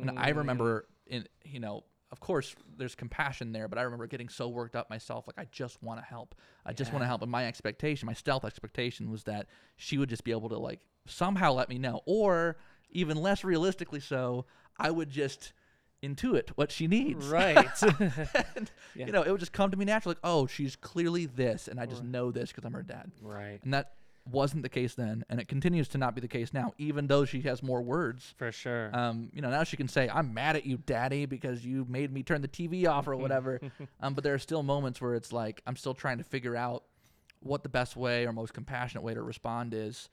And 0.00 0.10
I 0.16 0.30
Mm, 0.30 0.36
remember, 0.36 0.86
in 1.06 1.26
you 1.44 1.60
know, 1.60 1.84
of 2.12 2.20
course, 2.20 2.54
there's 2.76 2.94
compassion 2.94 3.52
there, 3.52 3.68
but 3.68 3.78
I 3.78 3.82
remember 3.82 4.06
getting 4.06 4.28
so 4.28 4.48
worked 4.48 4.74
up 4.74 4.90
myself, 4.90 5.26
like 5.26 5.38
I 5.38 5.46
just 5.52 5.82
want 5.82 6.00
to 6.00 6.04
help. 6.04 6.34
I 6.66 6.72
just 6.72 6.92
want 6.92 7.02
to 7.02 7.06
help. 7.06 7.22
And 7.22 7.30
my 7.30 7.46
expectation, 7.46 8.06
my 8.06 8.12
stealth 8.14 8.44
expectation, 8.44 9.10
was 9.10 9.24
that 9.24 9.46
she 9.76 9.96
would 9.98 10.08
just 10.08 10.24
be 10.24 10.32
able 10.32 10.48
to 10.48 10.58
like 10.58 10.80
somehow 11.06 11.52
let 11.52 11.68
me 11.68 11.78
know, 11.78 12.00
or 12.06 12.56
even 12.90 13.16
less 13.16 13.44
realistically, 13.44 14.00
so 14.00 14.46
I 14.78 14.90
would 14.90 15.10
just 15.10 15.52
intuit 16.02 16.48
what 16.56 16.72
she 16.72 16.86
needs. 16.88 17.30
Right. 17.30 17.82
and, 18.56 18.70
Yeah. 18.94 19.06
You 19.06 19.12
know, 19.12 19.22
it 19.22 19.30
would 19.30 19.40
just 19.40 19.52
come 19.52 19.70
to 19.70 19.76
me 19.76 19.84
naturally, 19.84 20.14
like, 20.14 20.20
oh, 20.24 20.46
she's 20.46 20.74
clearly 20.76 21.26
this, 21.26 21.68
and 21.68 21.78
I 21.78 21.86
just 21.86 22.02
Right. 22.02 22.10
know 22.10 22.30
this 22.32 22.50
because 22.50 22.64
I'm 22.64 22.72
her 22.72 22.82
dad. 22.82 23.12
right. 23.22 23.60
And 23.62 23.72
that 23.74 23.92
wasn't 24.24 24.62
the 24.62 24.68
case 24.68 24.94
then, 24.94 25.24
and 25.28 25.40
it 25.40 25.48
continues 25.48 25.88
to 25.88 25.98
not 25.98 26.14
be 26.14 26.20
the 26.20 26.28
case 26.28 26.52
now, 26.52 26.72
even 26.78 27.06
though 27.06 27.24
she 27.24 27.40
has 27.42 27.62
more 27.62 27.82
words. 27.82 28.34
For 28.36 28.52
sure. 28.52 28.90
Um, 28.92 29.30
you 29.32 29.40
know, 29.42 29.50
now 29.50 29.64
she 29.64 29.76
can 29.76 29.88
say, 29.88 30.08
"I'm 30.08 30.34
mad 30.34 30.56
at 30.56 30.66
you, 30.66 30.78
Daddy, 30.78 31.26
because 31.26 31.64
you 31.64 31.86
made 31.88 32.12
me 32.12 32.22
turn 32.22 32.42
the 32.42 32.48
TV 32.48 32.86
off 32.86 33.08
or 33.08 33.16
whatever." 33.16 33.60
um, 34.00 34.14
but 34.14 34.24
there 34.24 34.34
are 34.34 34.38
still 34.38 34.62
moments 34.62 35.00
where 35.00 35.14
it's 35.14 35.32
like 35.32 35.62
I'm 35.66 35.76
still 35.76 35.94
trying 35.94 36.18
to 36.18 36.24
figure 36.24 36.56
out 36.56 36.84
what 37.40 37.62
the 37.62 37.68
best 37.68 37.96
way 37.96 38.26
or 38.26 38.32
most 38.32 38.52
compassionate 38.52 39.02
way 39.02 39.14
to 39.14 39.22
respond 39.22 39.72
is, 39.74 40.08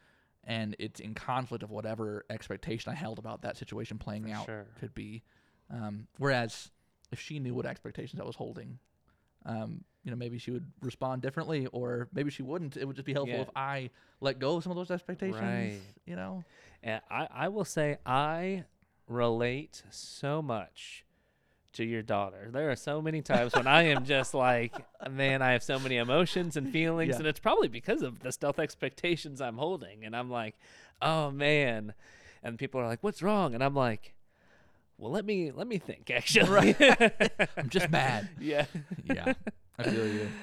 and 0.45 0.75
it's 0.79 0.99
in 0.99 1.13
conflict 1.13 1.63
of 1.63 1.69
whatever 1.69 2.25
expectation 2.29 2.91
I 2.91 2.95
held 2.95 3.19
about 3.19 3.41
that 3.41 3.57
situation 3.57 3.97
playing 3.97 4.23
For 4.23 4.33
out 4.33 4.45
sure. 4.45 4.65
could 4.79 4.93
be. 4.95 5.23
Um, 5.69 6.07
whereas 6.17 6.71
if 7.11 7.19
she 7.19 7.39
knew 7.39 7.53
what 7.53 7.65
expectations 7.65 8.21
I 8.21 8.25
was 8.25 8.37
holding, 8.37 8.79
um, 9.45 9.83
you 10.07 10.11
know, 10.11 10.15
maybe 10.17 10.37
she 10.37 10.51
would 10.51 10.65
respond 10.81 11.21
differently, 11.21 11.67
or 11.73 12.07
maybe 12.13 12.31
she 12.31 12.41
wouldn't. 12.43 12.77
It 12.77 12.85
would 12.85 12.95
just 12.95 13.05
be 13.05 13.11
helpful 13.11 13.35
Yeah. 13.35 13.41
if 13.41 13.49
I 13.57 13.89
let 14.21 14.39
go 14.39 14.55
of 14.55 14.63
some 14.63 14.71
of 14.71 14.77
those 14.77 14.89
expectations. 14.89 15.41
Right. 15.41 15.79
You 16.05 16.15
know. 16.15 16.45
And 16.81 17.01
I, 17.11 17.27
I 17.29 17.47
will 17.49 17.65
say 17.65 17.97
I 18.05 18.63
relate 19.09 19.83
so 19.89 20.41
much 20.41 21.03
to 21.73 21.83
your 21.83 22.01
daughter. 22.01 22.47
There 22.53 22.71
are 22.71 22.75
so 22.77 23.01
many 23.01 23.21
times 23.21 23.53
when 23.53 23.67
I 23.67 23.83
am 23.83 24.05
just 24.05 24.33
like, 24.47 24.73
man, 25.11 25.41
I 25.41 25.51
have 25.51 25.61
so 25.61 25.77
many 25.77 25.97
emotions 25.97 26.55
and 26.55 26.71
feelings, 26.71 27.09
Yeah. 27.09 27.17
and 27.17 27.27
it's 27.27 27.41
probably 27.41 27.67
because 27.67 28.01
of 28.01 28.19
the 28.21 28.31
stealth 28.31 28.59
expectations 28.59 29.41
I'm 29.41 29.57
holding. 29.57 30.05
And 30.05 30.15
I'm 30.15 30.31
like, 30.31 30.55
oh 31.01 31.31
man. 31.31 31.93
And 32.43 32.57
people 32.57 32.79
are 32.79 32.87
like, 32.87 33.03
what's 33.03 33.21
wrong? 33.21 33.53
And 33.53 33.61
I'm 33.61 33.75
like, 33.75 34.13
well, 34.97 35.11
let 35.11 35.25
me 35.25 35.51
let 35.51 35.67
me 35.67 35.79
think. 35.79 36.09
Actually, 36.09 36.49
right. 36.49 36.81
I'm 37.57 37.67
just 37.69 37.89
mad. 37.91 38.29
yeah. 38.39 38.65
yeah, 39.03 39.33
I 39.77 39.83
feel 39.83 40.07
you. 40.07 40.29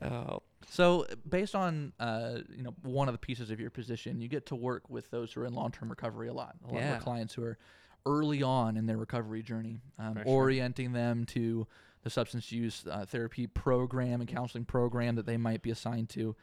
Oh, 0.00 0.42
So, 0.70 1.06
based 1.28 1.56
on 1.56 1.92
uh, 1.98 2.38
you 2.56 2.62
know 2.62 2.72
one 2.82 3.08
of 3.08 3.14
the 3.14 3.18
pieces 3.18 3.50
of 3.50 3.58
your 3.58 3.70
position, 3.70 4.20
you 4.20 4.28
get 4.28 4.46
to 4.46 4.54
work 4.54 4.88
with 4.88 5.10
those 5.10 5.32
who 5.32 5.40
are 5.40 5.46
in 5.46 5.54
long-term 5.54 5.88
recovery 5.88 6.28
a 6.28 6.32
lot. 6.32 6.54
A 6.62 6.66
lot 6.68 6.76
of 6.76 6.80
Yeah. 6.82 6.94
our 6.94 7.00
clients 7.00 7.34
who 7.34 7.42
are 7.42 7.58
early 8.06 8.40
on 8.42 8.76
in 8.76 8.86
their 8.86 8.96
recovery 8.96 9.42
journey, 9.42 9.80
um, 9.98 10.14
For 10.14 10.22
sure. 10.22 10.32
orienting 10.32 10.92
them 10.92 11.24
to 11.26 11.66
the 12.04 12.10
substance 12.10 12.52
use 12.52 12.84
uh, 12.88 13.06
therapy 13.06 13.48
program 13.48 14.20
and 14.20 14.28
counseling 14.28 14.64
program 14.66 15.16
that 15.16 15.26
they 15.26 15.36
might 15.36 15.62
be 15.62 15.70
assigned 15.72 16.10
to. 16.10 16.36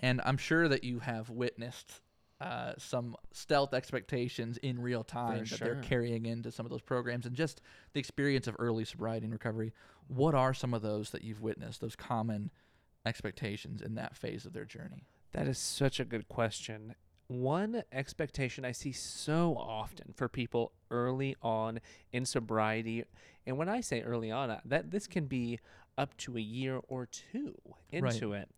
And 0.00 0.22
I'm 0.24 0.38
sure 0.38 0.66
that 0.66 0.82
you 0.82 1.00
have 1.00 1.28
witnessed 1.28 2.00
uh, 2.40 2.72
some 2.78 3.16
stealth 3.32 3.74
expectations 3.74 4.56
in 4.58 4.80
real 4.80 5.04
time 5.04 5.44
that 5.44 5.60
they're 5.60 5.76
carrying 5.82 6.24
into 6.26 6.50
some 6.50 6.64
of 6.66 6.70
those 6.70 6.82
programs, 6.82 7.26
and 7.26 7.36
just 7.36 7.60
the 7.92 8.00
experience 8.00 8.46
of 8.46 8.56
early 8.58 8.84
sobriety 8.86 9.24
and 9.24 9.32
recovery. 9.32 9.72
What 10.08 10.34
are 10.34 10.54
some 10.54 10.74
of 10.74 10.82
those 10.82 11.10
that 11.10 11.24
you've 11.24 11.40
witnessed? 11.40 11.80
Those 11.80 11.96
common 11.96 12.50
expectations 13.06 13.82
in 13.82 13.94
that 13.96 14.16
phase 14.16 14.44
of 14.44 14.52
their 14.52 14.64
journey? 14.64 15.06
That 15.32 15.48
is 15.48 15.58
such 15.58 16.00
a 16.00 16.04
good 16.04 16.28
question. 16.28 16.94
One 17.26 17.82
expectation 17.90 18.64
I 18.64 18.72
see 18.72 18.92
so 18.92 19.56
often 19.58 20.12
for 20.14 20.28
people 20.28 20.72
early 20.90 21.36
on 21.42 21.80
in 22.12 22.26
sobriety, 22.26 23.04
and 23.46 23.56
when 23.56 23.68
I 23.68 23.80
say 23.80 24.02
early 24.02 24.30
on, 24.30 24.50
uh, 24.50 24.60
that 24.64 24.90
this 24.90 25.06
can 25.06 25.26
be 25.26 25.58
up 25.96 26.16
to 26.18 26.36
a 26.36 26.40
year 26.40 26.80
or 26.88 27.06
two 27.06 27.54
into 27.90 28.32
it. 28.32 28.48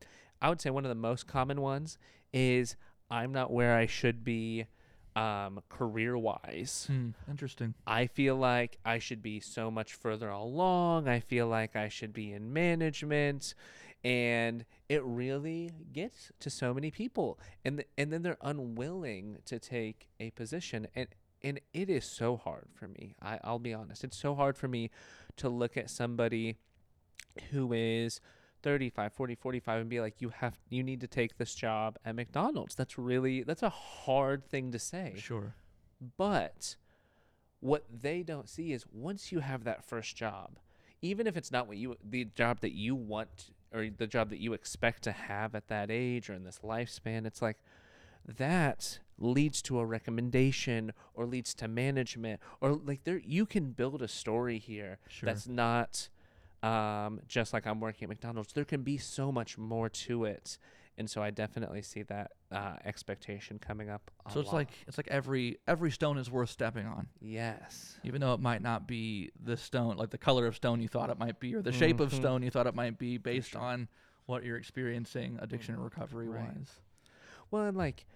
I 0.42 0.48
would 0.48 0.60
say 0.60 0.70
one 0.70 0.84
of 0.84 0.88
the 0.88 0.94
most 0.94 1.26
common 1.26 1.60
ones 1.60 1.96
is 2.32 2.76
I'm 3.10 3.32
not 3.32 3.52
where 3.52 3.76
I 3.76 3.86
should 3.86 4.24
be 4.24 4.66
um, 5.16 5.60
career 5.68 6.16
wise. 6.16 6.84
Hmm, 6.88 7.10
interesting. 7.28 7.74
I 7.86 8.06
feel 8.06 8.36
like 8.36 8.78
I 8.84 8.98
should 8.98 9.22
be 9.22 9.40
so 9.40 9.70
much 9.70 9.94
further 9.94 10.28
along. 10.28 11.08
I 11.08 11.20
feel 11.20 11.48
like 11.48 11.74
I 11.74 11.88
should 11.88 12.12
be 12.12 12.32
in 12.32 12.52
management 12.52 13.54
and 14.04 14.64
it 14.88 15.02
really 15.02 15.72
gets 15.92 16.30
to 16.38 16.50
so 16.50 16.72
many 16.74 16.90
people 16.90 17.40
and 17.64 17.78
th- 17.78 17.88
and 17.96 18.12
then 18.12 18.22
they're 18.22 18.36
unwilling 18.42 19.38
to 19.46 19.58
take 19.58 20.08
a 20.20 20.30
position 20.32 20.86
and 20.94 21.08
and 21.42 21.60
it 21.72 21.88
is 21.88 22.04
so 22.04 22.36
hard 22.36 22.66
for 22.74 22.88
me. 22.88 23.14
I 23.22 23.38
I'll 23.42 23.58
be 23.58 23.72
honest. 23.72 24.04
It's 24.04 24.16
so 24.18 24.34
hard 24.34 24.56
for 24.56 24.68
me 24.68 24.90
to 25.38 25.48
look 25.48 25.76
at 25.76 25.90
somebody 25.90 26.56
who 27.50 27.72
is 27.72 28.20
35 28.66 29.12
40 29.12 29.36
45 29.36 29.80
and 29.82 29.88
be 29.88 30.00
like 30.00 30.20
you 30.20 30.30
have 30.30 30.58
you 30.70 30.82
need 30.82 31.00
to 31.00 31.06
take 31.06 31.38
this 31.38 31.54
job 31.54 31.96
at 32.04 32.16
McDonald's. 32.16 32.74
That's 32.74 32.98
really 32.98 33.44
that's 33.44 33.62
a 33.62 33.68
hard 33.68 34.44
thing 34.44 34.72
to 34.72 34.78
say. 34.80 35.14
Sure. 35.16 35.54
But 36.16 36.74
what 37.60 37.84
they 38.02 38.24
don't 38.24 38.48
see 38.48 38.72
is 38.72 38.84
once 38.92 39.30
you 39.30 39.38
have 39.38 39.62
that 39.62 39.84
first 39.84 40.16
job, 40.16 40.58
even 41.00 41.28
if 41.28 41.36
it's 41.36 41.52
not 41.52 41.68
what 41.68 41.76
you 41.76 41.96
the 42.02 42.24
job 42.24 42.58
that 42.62 42.72
you 42.72 42.96
want 42.96 43.52
or 43.72 43.88
the 43.96 44.08
job 44.08 44.30
that 44.30 44.40
you 44.40 44.52
expect 44.52 45.04
to 45.04 45.12
have 45.12 45.54
at 45.54 45.68
that 45.68 45.88
age 45.88 46.28
or 46.28 46.32
in 46.34 46.42
this 46.42 46.58
lifespan, 46.64 47.24
it's 47.24 47.40
like 47.40 47.58
that 48.26 48.98
leads 49.16 49.62
to 49.62 49.78
a 49.78 49.86
recommendation 49.86 50.92
or 51.14 51.24
leads 51.24 51.54
to 51.54 51.68
management 51.68 52.40
or 52.60 52.72
like 52.72 53.04
there 53.04 53.22
you 53.24 53.46
can 53.46 53.70
build 53.70 54.02
a 54.02 54.08
story 54.08 54.58
here 54.58 54.98
Sure. 55.08 55.28
that's 55.28 55.46
not 55.46 56.08
um, 56.66 57.20
just 57.28 57.52
like 57.52 57.66
I'm 57.66 57.80
working 57.80 58.06
at 58.06 58.08
McDonald's. 58.08 58.52
There 58.52 58.64
can 58.64 58.82
be 58.82 58.98
so 58.98 59.30
much 59.30 59.56
more 59.56 59.88
to 59.88 60.24
it. 60.24 60.58
And 60.98 61.10
so 61.10 61.22
I 61.22 61.30
definitely 61.30 61.82
see 61.82 62.02
that 62.04 62.32
uh, 62.50 62.76
expectation 62.84 63.58
coming 63.58 63.90
up. 63.90 64.10
so 64.32 64.40
it's 64.40 64.46
lot. 64.46 64.54
like 64.54 64.70
it's 64.88 64.96
like 64.96 65.08
every 65.08 65.58
every 65.68 65.90
stone 65.90 66.16
is 66.16 66.30
worth 66.30 66.48
stepping 66.48 66.86
on, 66.86 67.08
Yes. 67.20 67.98
even 68.02 68.22
though 68.22 68.32
it 68.32 68.40
might 68.40 68.62
not 68.62 68.88
be 68.88 69.30
the 69.44 69.58
stone, 69.58 69.96
like 69.98 70.08
the 70.08 70.18
color 70.18 70.46
of 70.46 70.56
stone 70.56 70.80
you 70.80 70.88
thought 70.88 71.10
it 71.10 71.18
might 71.18 71.38
be, 71.38 71.54
or 71.54 71.60
the 71.60 71.72
shape 71.72 72.00
of 72.00 72.12
Mhm. 72.12 72.16
stone 72.16 72.42
you 72.42 72.50
thought 72.50 72.66
it 72.66 72.74
might 72.74 72.98
be, 72.98 73.18
based 73.18 73.50
sure. 73.50 73.60
on 73.60 73.88
what 74.24 74.42
you're 74.42 74.56
experiencing 74.56 75.38
addiction 75.40 75.74
and 75.74 75.84
recovery 75.84 76.28
Right. 76.28 76.44
wise. 76.56 76.80
Well, 77.50 77.64
and 77.66 77.76
like 77.76 78.06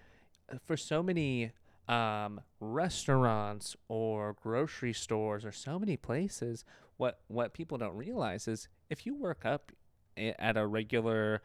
uh, 0.51 0.57
for 0.65 0.79
so 0.79 1.03
many 1.03 1.53
um, 1.87 2.41
restaurants 2.61 3.77
or 3.89 4.33
grocery 4.33 4.95
stores 4.95 5.45
or 5.45 5.53
so 5.53 5.79
many 5.79 5.97
places, 5.99 6.65
what 7.01 7.19
what 7.29 7.55
people 7.55 7.79
don't 7.79 7.97
realize 7.97 8.47
is 8.47 8.69
if 8.91 9.07
you 9.07 9.15
work 9.15 9.47
up 9.47 9.73
at 10.19 10.57
a 10.59 10.67
regular 10.67 11.41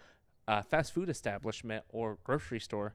uh, 0.49 0.61
fast 0.61 0.93
food 0.93 1.09
establishment 1.09 1.85
or 1.87 2.17
grocery 2.25 2.59
store, 2.59 2.93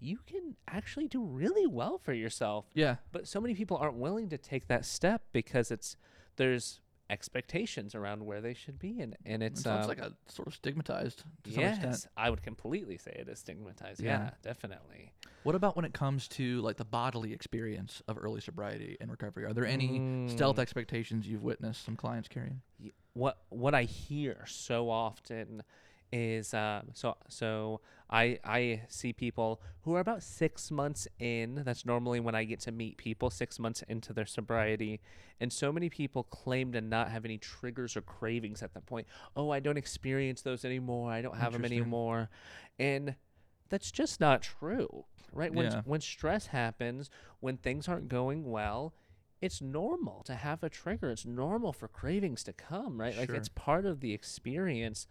you 0.00 0.18
can 0.26 0.56
actually 0.66 1.06
do 1.06 1.22
really 1.22 1.68
well 1.68 1.98
for 1.98 2.12
yourself. 2.12 2.66
Yeah. 2.74 2.96
But 3.12 3.28
so 3.28 3.40
many 3.40 3.54
people 3.54 3.76
aren't 3.76 3.94
willing 3.94 4.28
to 4.30 4.38
take 4.38 4.66
that 4.66 4.84
step 4.84 5.22
because 5.32 5.70
it's 5.70 5.96
there's 6.34 6.80
expectations 7.10 7.94
around 7.94 8.24
where 8.24 8.40
they 8.40 8.54
should 8.54 8.78
be, 8.78 9.00
and 9.00 9.16
and 9.26 9.42
It 9.42 9.58
sounds 9.58 9.84
um, 9.84 9.88
like 9.88 9.98
a 9.98 10.12
sort 10.28 10.48
of 10.48 10.54
stigmatized 10.54 11.24
to 11.44 11.50
some 11.52 11.62
yes, 11.62 11.76
extent. 11.76 12.06
I 12.16 12.30
would 12.30 12.42
completely 12.42 12.96
say 12.96 13.12
it 13.18 13.28
is 13.28 13.40
stigmatized. 13.40 14.00
Yeah. 14.00 14.18
yeah 14.18 14.30
definitely. 14.42 15.12
What 15.42 15.54
about 15.54 15.74
when 15.76 15.84
it 15.84 15.92
comes 15.94 16.28
to 16.28 16.60
like 16.60 16.76
the 16.76 16.84
bodily 16.84 17.32
experience 17.32 18.02
of 18.08 18.18
early 18.18 18.40
sobriety 18.40 18.96
and 19.00 19.10
recovery? 19.10 19.44
Are 19.44 19.52
there 19.52 19.66
any 19.66 20.02
stealth 20.26 20.56
Mm. 20.56 20.60
expectations 20.62 21.26
you've 21.26 21.42
witnessed 21.42 21.84
some 21.84 21.96
clients 21.96 22.28
carrying? 22.28 22.60
What 23.14 23.38
what 23.48 23.74
I 23.74 23.82
hear 23.84 24.44
so 24.46 24.88
often 24.88 25.62
is 26.12 26.54
um, 26.54 26.88
so 26.92 27.16
so 27.28 27.80
I 28.10 28.38
I 28.44 28.82
see 28.88 29.12
people 29.12 29.60
who 29.82 29.94
are 29.94 30.00
about 30.00 30.22
six 30.22 30.70
months 30.70 31.06
in. 31.18 31.62
That's 31.64 31.86
normally 31.86 32.20
when 32.20 32.34
I 32.34 32.44
get 32.44 32.60
to 32.60 32.72
meet 32.72 32.96
people 32.96 33.30
six 33.30 33.58
months 33.58 33.82
into 33.88 34.12
their 34.12 34.26
sobriety, 34.26 35.00
and 35.40 35.52
so 35.52 35.72
many 35.72 35.88
people 35.88 36.24
claim 36.24 36.72
to 36.72 36.80
not 36.80 37.10
have 37.10 37.24
any 37.24 37.38
triggers 37.38 37.96
or 37.96 38.02
cravings 38.02 38.62
at 38.62 38.74
that 38.74 38.86
point. 38.86 39.06
Oh, 39.36 39.50
I 39.50 39.60
don't 39.60 39.78
experience 39.78 40.42
those 40.42 40.64
anymore. 40.64 41.10
I 41.12 41.22
don't 41.22 41.36
have 41.36 41.52
them 41.52 41.64
anymore, 41.64 42.28
and 42.78 43.14
that's 43.68 43.90
just 43.90 44.20
not 44.20 44.42
true, 44.42 45.04
right? 45.32 45.52
When 45.54 45.66
Yeah. 45.66 45.82
when 45.84 46.00
stress 46.00 46.46
happens, 46.48 47.10
when 47.40 47.56
things 47.56 47.88
aren't 47.88 48.08
going 48.08 48.50
well, 48.50 48.94
it's 49.40 49.60
normal 49.62 50.22
to 50.24 50.34
have 50.34 50.62
a 50.62 50.68
trigger. 50.68 51.10
It's 51.10 51.24
normal 51.24 51.72
for 51.72 51.88
cravings 51.88 52.42
to 52.44 52.52
come, 52.52 53.00
right? 53.00 53.16
Like 53.16 53.28
Sure. 53.28 53.36
it's 53.36 53.48
part 53.48 53.86
of 53.86 54.00
the 54.00 54.12
experience. 54.12 55.06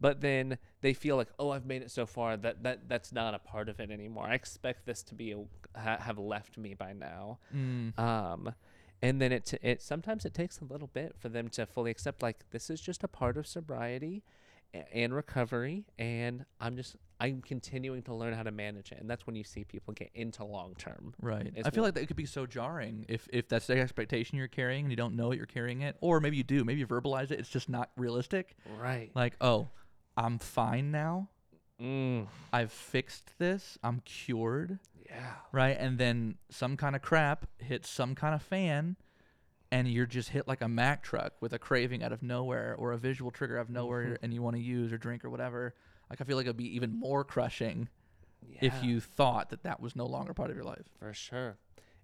But 0.00 0.20
then 0.20 0.58
they 0.80 0.92
feel 0.92 1.16
like, 1.16 1.28
oh, 1.38 1.50
I've 1.50 1.66
made 1.66 1.82
it 1.82 1.90
so 1.90 2.06
far 2.06 2.36
that 2.38 2.62
that 2.62 2.88
that's 2.88 3.12
not 3.12 3.34
a 3.34 3.38
part 3.38 3.68
of 3.68 3.78
it 3.80 3.90
anymore. 3.90 4.26
I 4.26 4.34
expect 4.34 4.86
this 4.86 5.02
to 5.04 5.14
be 5.14 5.32
a, 5.32 5.44
ha- 5.78 5.98
have 6.00 6.18
left 6.18 6.58
me 6.58 6.74
by 6.74 6.92
now. 6.92 7.38
Mm. 7.54 7.96
Um, 7.98 8.54
and 9.02 9.20
then 9.20 9.32
it 9.32 9.44
t- 9.44 9.58
it 9.62 9.82
sometimes 9.82 10.24
it 10.24 10.34
takes 10.34 10.60
a 10.60 10.64
little 10.64 10.88
bit 10.88 11.14
for 11.18 11.28
them 11.28 11.48
to 11.50 11.66
fully 11.66 11.90
accept 11.90 12.22
like 12.22 12.44
this 12.50 12.70
is 12.70 12.80
just 12.80 13.04
a 13.04 13.08
part 13.08 13.36
of 13.36 13.46
sobriety 13.46 14.22
and 14.92 15.14
recovery 15.14 15.84
and 15.98 16.44
I'm 16.60 16.76
just 16.76 16.96
I'm 17.20 17.40
continuing 17.42 18.02
to 18.02 18.14
learn 18.14 18.34
how 18.34 18.42
to 18.42 18.50
manage 18.50 18.90
it 18.92 18.98
and 19.00 19.08
that's 19.08 19.26
when 19.26 19.36
you 19.36 19.44
see 19.44 19.64
people 19.64 19.94
get 19.94 20.10
into 20.14 20.44
long 20.44 20.74
term. 20.76 21.14
Right. 21.22 21.52
I 21.64 21.70
feel 21.70 21.84
like 21.84 21.94
that 21.94 22.06
could 22.08 22.16
be 22.16 22.26
so 22.26 22.44
jarring 22.46 23.06
if 23.08 23.28
if 23.32 23.48
that's 23.48 23.66
the 23.66 23.78
expectation 23.80 24.36
you're 24.36 24.48
carrying 24.48 24.84
and 24.84 24.92
you 24.92 24.96
don't 24.96 25.14
know 25.16 25.30
it, 25.32 25.36
you're 25.36 25.46
carrying 25.46 25.82
it, 25.82 25.96
or 26.00 26.20
maybe 26.20 26.36
you 26.36 26.42
do. 26.42 26.64
Maybe 26.64 26.80
you 26.80 26.86
verbalize 26.86 27.30
it. 27.30 27.38
It's 27.38 27.48
just 27.48 27.68
not 27.68 27.90
realistic. 27.96 28.56
Right. 28.78 29.10
Like, 29.14 29.36
oh, 29.40 29.68
I'm 30.16 30.38
fine 30.38 30.90
now. 30.90 31.28
Mm, 31.80 32.26
I've 32.52 32.72
fixed 32.72 33.38
this. 33.38 33.78
I'm 33.82 34.00
cured. 34.04 34.78
yeah. 35.08 35.32
Right. 35.52 35.76
And 35.78 35.98
then 35.98 36.36
some 36.50 36.76
kind 36.76 36.94
of 36.96 37.02
crap 37.02 37.46
hits 37.58 37.88
some 37.88 38.14
kind 38.14 38.34
of 38.34 38.42
fan, 38.42 38.96
and 39.74 39.88
you're 39.88 40.06
just 40.06 40.28
hit 40.28 40.46
like 40.46 40.60
a 40.60 40.68
Mack 40.68 41.02
truck 41.02 41.32
with 41.40 41.52
a 41.52 41.58
craving 41.58 42.02
out 42.04 42.12
of 42.12 42.22
nowhere 42.22 42.76
or 42.78 42.92
a 42.92 42.96
visual 42.96 43.32
trigger 43.32 43.58
out 43.58 43.62
of 43.62 43.70
nowhere, 43.70 44.04
Mhm. 44.12 44.18
and 44.22 44.32
you 44.32 44.40
want 44.40 44.54
to 44.54 44.62
use 44.62 44.92
or 44.92 44.98
drink 44.98 45.24
or 45.24 45.30
whatever. 45.30 45.74
Like, 46.08 46.20
I 46.20 46.24
feel 46.24 46.36
like 46.36 46.46
it'd 46.46 46.56
be 46.56 46.76
even 46.76 46.92
more 46.94 47.24
crushing 47.24 47.88
yeah. 48.46 48.58
if 48.62 48.84
you 48.84 49.00
thought 49.00 49.50
that 49.50 49.64
that 49.64 49.80
was 49.80 49.96
no 49.96 50.06
longer 50.06 50.32
part 50.32 50.50
of 50.50 50.56
your 50.56 50.64
life. 50.64 50.86
For 51.00 51.12
sure. 51.12 51.56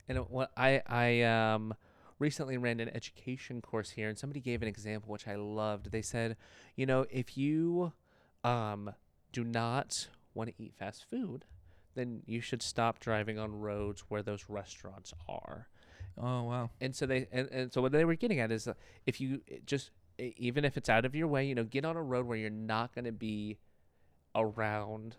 And 0.09 0.19
it- 0.19 0.29
what 0.31 0.51
I 0.57 0.83
I 0.87 1.23
um 1.23 1.75
recently 2.19 2.57
ran 2.59 2.81
an 2.81 2.89
education 2.89 3.63
course 3.63 3.91
here 3.91 4.09
and 4.09 4.19
somebody 4.19 4.41
gave 4.41 4.63
an 4.63 4.69
example 4.69 5.13
which 5.13 5.29
I 5.29 5.37
loved. 5.37 5.93
They 5.93 6.03
said, 6.03 6.37
you 6.75 6.87
know, 6.87 7.07
if 7.11 7.39
you 7.39 7.93
um 8.43 8.95
do 9.31 9.45
not 9.45 10.09
want 10.35 10.51
to 10.51 10.61
eat 10.63 10.75
fast 10.75 11.05
food, 11.05 11.45
then 11.95 12.23
you 12.27 12.41
should 12.41 12.63
stop 12.63 12.99
driving 12.99 13.39
on 13.39 13.53
roads 13.61 14.01
where 14.09 14.23
those 14.25 14.49
restaurants 14.49 15.15
are. 15.29 15.69
Oh 16.19 16.45
wow. 16.45 16.71
And 16.81 16.95
so 16.95 17.07
they 17.07 17.27
and, 17.33 17.49
and 17.51 17.73
so 17.73 17.81
what 17.81 17.93
they 17.93 18.05
were 18.05 18.15
getting 18.15 18.41
at 18.41 18.51
is 18.53 18.69
uh, 18.69 18.75
if 19.07 19.21
you 19.21 19.41
uh, 19.51 19.57
just 19.65 19.91
even 20.19 20.65
if 20.65 20.77
it's 20.77 20.89
out 20.89 21.05
of 21.05 21.15
your 21.15 21.27
way, 21.27 21.47
you 21.47 21.55
know, 21.55 21.65
get 21.65 21.85
on 21.85 21.97
a 21.97 22.03
road 22.03 22.27
where 22.27 22.37
you're 22.37 22.51
not 22.51 22.95
going 22.95 23.05
to 23.05 23.13
be 23.13 23.59
around. 24.35 25.17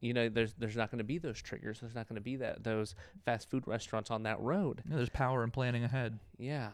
You 0.00 0.12
know, 0.12 0.28
there's 0.28 0.54
there's 0.54 0.76
not 0.76 0.90
going 0.90 0.98
to 0.98 1.04
be 1.04 1.18
those 1.18 1.40
triggers. 1.40 1.80
There's 1.80 1.94
not 1.94 2.08
going 2.08 2.16
to 2.16 2.22
be 2.22 2.36
that 2.36 2.64
those 2.64 2.94
fast 3.24 3.50
food 3.50 3.66
restaurants 3.66 4.10
on 4.10 4.24
that 4.24 4.40
road. 4.40 4.82
Yeah, 4.88 4.96
there's 4.96 5.08
power 5.08 5.44
in 5.44 5.50
planning 5.50 5.84
ahead. 5.84 6.18
Yeah. 6.38 6.70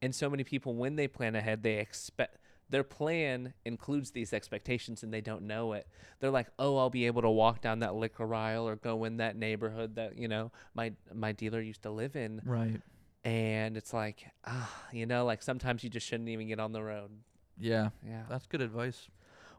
And 0.00 0.14
so 0.14 0.30
many 0.30 0.44
people, 0.44 0.74
when 0.74 0.96
they 0.96 1.08
plan 1.08 1.34
ahead, 1.34 1.62
they 1.62 1.78
expect 1.78 2.36
their 2.70 2.84
plan 2.84 3.54
includes 3.64 4.10
these 4.10 4.32
expectations 4.32 5.02
and 5.02 5.12
they 5.12 5.20
don't 5.20 5.42
know 5.42 5.72
it. 5.72 5.86
They're 6.20 6.30
like, 6.30 6.48
oh, 6.58 6.76
I'll 6.76 6.90
be 6.90 7.06
able 7.06 7.22
to 7.22 7.30
walk 7.30 7.60
down 7.60 7.80
that 7.80 7.94
liquor 7.94 8.34
aisle 8.34 8.68
or 8.68 8.76
go 8.76 9.04
in 9.04 9.18
that 9.18 9.36
neighborhood 9.36 9.96
that, 9.96 10.18
you 10.18 10.28
know, 10.28 10.52
my, 10.74 10.92
my 11.14 11.32
dealer 11.32 11.60
used 11.60 11.82
to 11.82 11.90
live 11.90 12.14
in. 12.16 12.42
Right. 12.44 12.80
And 13.24 13.76
it's 13.76 13.92
like, 13.92 14.26
ah, 14.46 14.70
you 14.92 15.06
know, 15.06 15.24
like 15.24 15.42
sometimes 15.42 15.82
you 15.82 15.90
just 15.90 16.06
shouldn't 16.06 16.28
even 16.28 16.48
get 16.48 16.60
on 16.60 16.72
the 16.72 16.82
road. 16.82 17.10
Yeah. 17.58 17.90
Yeah. 18.06 18.22
That's 18.28 18.46
good 18.46 18.60
advice. 18.60 19.08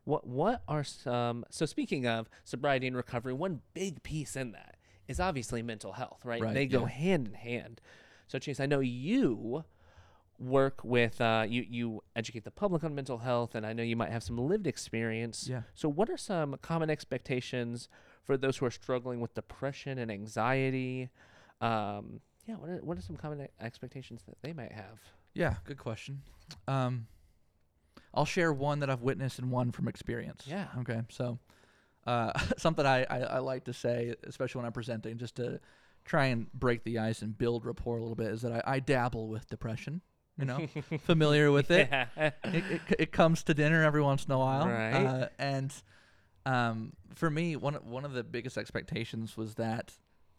What 0.05 0.25
what 0.25 0.63
are 0.67 0.83
some 0.83 1.45
so 1.51 1.65
speaking 1.65 2.07
of 2.07 2.29
sobriety 2.43 2.87
and 2.87 2.95
recovery, 2.95 3.33
one 3.33 3.61
big 3.73 4.01
piece 4.01 4.35
in 4.35 4.53
that 4.53 4.77
is 5.07 5.19
obviously 5.19 5.61
mental 5.61 5.91
health, 5.91 6.21
right? 6.23 6.41
Right, 6.41 6.53
they 6.53 6.65
go 6.65 6.81
yeah. 6.81 6.87
hand 6.87 7.27
in 7.27 7.33
hand. 7.33 7.81
So 8.27 8.39
Chase, 8.39 8.59
I 8.59 8.65
know 8.65 8.79
you 8.79 9.65
work 10.39 10.83
with 10.83 11.19
uh, 11.19 11.45
you 11.47 11.65
you 11.69 12.03
educate 12.15 12.43
the 12.43 12.51
public 12.51 12.83
on 12.83 12.95
mental 12.95 13.19
health 13.19 13.55
and 13.55 13.65
I 13.65 13.73
know 13.73 13.83
you 13.83 13.95
might 13.95 14.11
have 14.11 14.23
some 14.23 14.37
lived 14.37 14.67
experience. 14.67 15.47
Yeah. 15.49 15.63
So 15.73 15.89
what 15.89 16.09
are 16.09 16.17
some 16.17 16.57
common 16.61 16.89
expectations 16.89 17.89
for 18.23 18.37
those 18.37 18.57
who 18.57 18.65
are 18.65 18.71
struggling 18.71 19.19
with 19.19 19.33
depression 19.33 19.97
and 19.97 20.11
anxiety? 20.11 21.09
Um, 21.61 22.21
yeah, 22.47 22.55
what 22.55 22.69
are 22.69 22.77
what 22.77 22.97
are 22.97 23.01
some 23.01 23.17
common 23.17 23.47
expectations 23.59 24.23
that 24.27 24.37
they 24.41 24.53
might 24.53 24.71
have? 24.71 24.99
Yeah. 25.33 25.55
Good 25.65 25.77
question. 25.77 26.21
Um, 26.67 27.07
I'll 28.13 28.25
share 28.25 28.51
one 28.51 28.79
that 28.79 28.89
I've 28.89 29.01
witnessed 29.01 29.39
and 29.39 29.51
one 29.51 29.71
from 29.71 29.87
experience. 29.87 30.45
Yeah. 30.47 30.67
Okay. 30.79 31.01
So, 31.09 31.37
uh, 32.07 32.31
something 32.57 32.85
I, 32.85 33.03
I, 33.03 33.19
I 33.19 33.37
like 33.39 33.65
to 33.65 33.73
say, 33.73 34.15
especially 34.23 34.59
when 34.59 34.65
I'm 34.65 34.71
presenting, 34.71 35.17
just 35.17 35.35
to 35.35 35.59
try 36.05 36.25
and 36.25 36.51
break 36.53 36.83
the 36.83 36.97
ice 36.97 37.21
and 37.21 37.37
build 37.37 37.65
rapport 37.65 37.97
a 37.97 38.01
little 38.01 38.15
bit, 38.15 38.27
is 38.27 38.41
that 38.41 38.51
I, 38.51 38.63
I 38.65 38.79
dabble 38.79 39.27
with 39.27 39.47
depression. 39.49 40.01
You 40.39 40.45
know, 40.45 40.67
familiar 40.99 41.51
with 41.57 41.69
it. 41.71 41.89
Yeah. 41.91 42.07
it, 42.17 42.33
it, 42.45 42.81
it 42.99 43.11
comes 43.11 43.43
to 43.43 43.53
dinner 43.53 43.83
every 43.83 44.01
once 44.01 44.25
in 44.25 44.31
a 44.31 44.39
while. 44.39 44.67
Right. 44.67 44.93
Uh, 45.05 45.27
and 45.37 45.73
um, 46.45 46.93
for 47.13 47.29
me, 47.29 47.55
one 47.55 47.75
of- 47.75 47.85
one 47.85 48.05
of 48.05 48.13
the 48.13 48.23
biggest 48.23 48.57
expectations 48.57 49.35
was 49.35 49.55
that, 49.55 49.93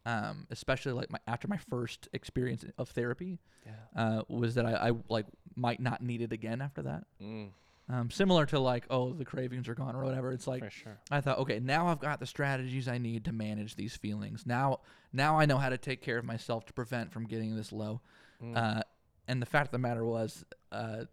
um, 0.07 0.47
especially 0.51 0.93
like 0.93 1.11
my 1.11 1.19
after 1.27 1.47
my 1.49 1.59
first 1.59 2.09
experience 2.13 2.65
of 2.79 2.89
therapy, 2.89 3.39
yeah. 3.67 3.73
uh, 3.95 4.23
was 4.29 4.55
that 4.55 4.65
I, 4.67 4.89
I 4.89 4.93
like 5.09 5.27
might 5.55 5.81
not 5.81 6.03
need 6.03 6.23
it 6.23 6.33
again 6.33 6.63
after 6.63 6.81
that. 6.83 7.05
Mm, 7.23 7.51
Um, 7.91 8.11
similar 8.11 8.47
to 8.47 8.59
like, 8.59 8.87
oh, 8.89 9.13
the 9.13 9.25
cravings 9.27 9.69
are 9.69 9.75
gone 9.75 9.95
or 9.95 10.03
whatever. 10.05 10.33
It's 10.33 10.47
like 10.47 10.71
sure. 10.73 10.97
I 11.11 11.21
thought, 11.21 11.39
okay, 11.41 11.59
now 11.61 11.89
I've 11.89 11.99
got 12.01 12.21
the 12.21 12.27
strategies 12.27 12.89
I 12.89 12.97
need 12.99 13.25
to 13.27 13.33
manage 13.33 13.75
these 13.77 13.97
feelings. 13.97 14.47
Now, 14.47 14.79
now 15.13 15.39
I 15.39 15.45
know 15.45 15.59
how 15.59 15.69
to 15.69 15.77
take 15.79 16.01
care 16.01 16.17
of 16.17 16.25
myself 16.25 16.65
to 16.67 16.73
prevent 16.73 17.13
from 17.13 17.27
getting 17.27 17.55
this 17.57 17.71
low. 17.73 18.01
Mm. 18.43 18.57
Uh, 18.57 18.83
and 19.31 19.41
the 19.41 19.47
fact 19.47 19.69
of 19.69 19.73
the 19.73 19.79
matter 19.79 20.05
was, 20.05 20.45
uh, 20.73 21.05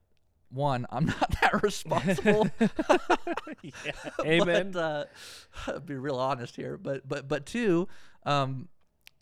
one, 0.49 0.85
I'm 0.89 1.05
not 1.19 1.35
that 1.41 1.61
responsible. 1.63 2.47
yeah. 3.61 3.91
Amen. 4.25 4.71
But, 4.71 5.09
uh, 5.67 5.79
be 5.79 5.95
real 5.95 6.17
honest 6.17 6.55
here, 6.55 6.77
but 6.77 7.07
but 7.07 7.27
but 7.27 7.45
two, 7.45 7.87
um, 8.25 8.69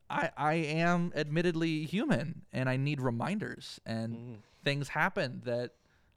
I 0.09 0.29
I 0.37 0.53
am 0.53 1.11
admittedly 1.15 1.85
human, 1.85 2.43
and 2.53 2.69
I 2.69 2.77
need 2.77 3.01
reminders, 3.01 3.79
and 3.85 4.13
Mm. 4.15 4.35
things 4.63 4.89
happen 4.89 5.41
that 5.45 5.71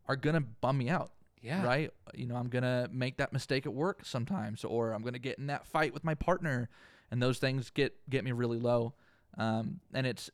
are 0.07 0.16
gonna 0.16 0.40
bum 0.40 0.79
me 0.79 0.88
out. 0.88 1.12
Yeah. 1.40 1.64
Right? 1.64 1.90
You 2.14 2.26
know, 2.26 2.37
I'm 2.37 2.48
gonna 2.48 2.88
make 2.92 3.16
that 3.18 3.33
mistake 3.33 3.64
at 3.66 3.72
work 3.72 4.05
sometimes, 4.05 4.64
or 4.64 4.92
I'm 4.92 5.02
gonna 5.02 5.18
get 5.18 5.38
in 5.38 5.46
that 5.46 5.66
fight 5.66 5.94
with 5.94 6.05
my 6.05 6.14
partner, 6.14 6.68
and 7.11 7.22
those 7.22 7.38
things 7.38 7.70
get 7.70 7.94
get 8.11 8.24
me 8.24 8.33
really 8.33 8.59
low. 8.59 8.94
Um, 9.37 9.81
and 9.94 10.07
it's 10.07 10.31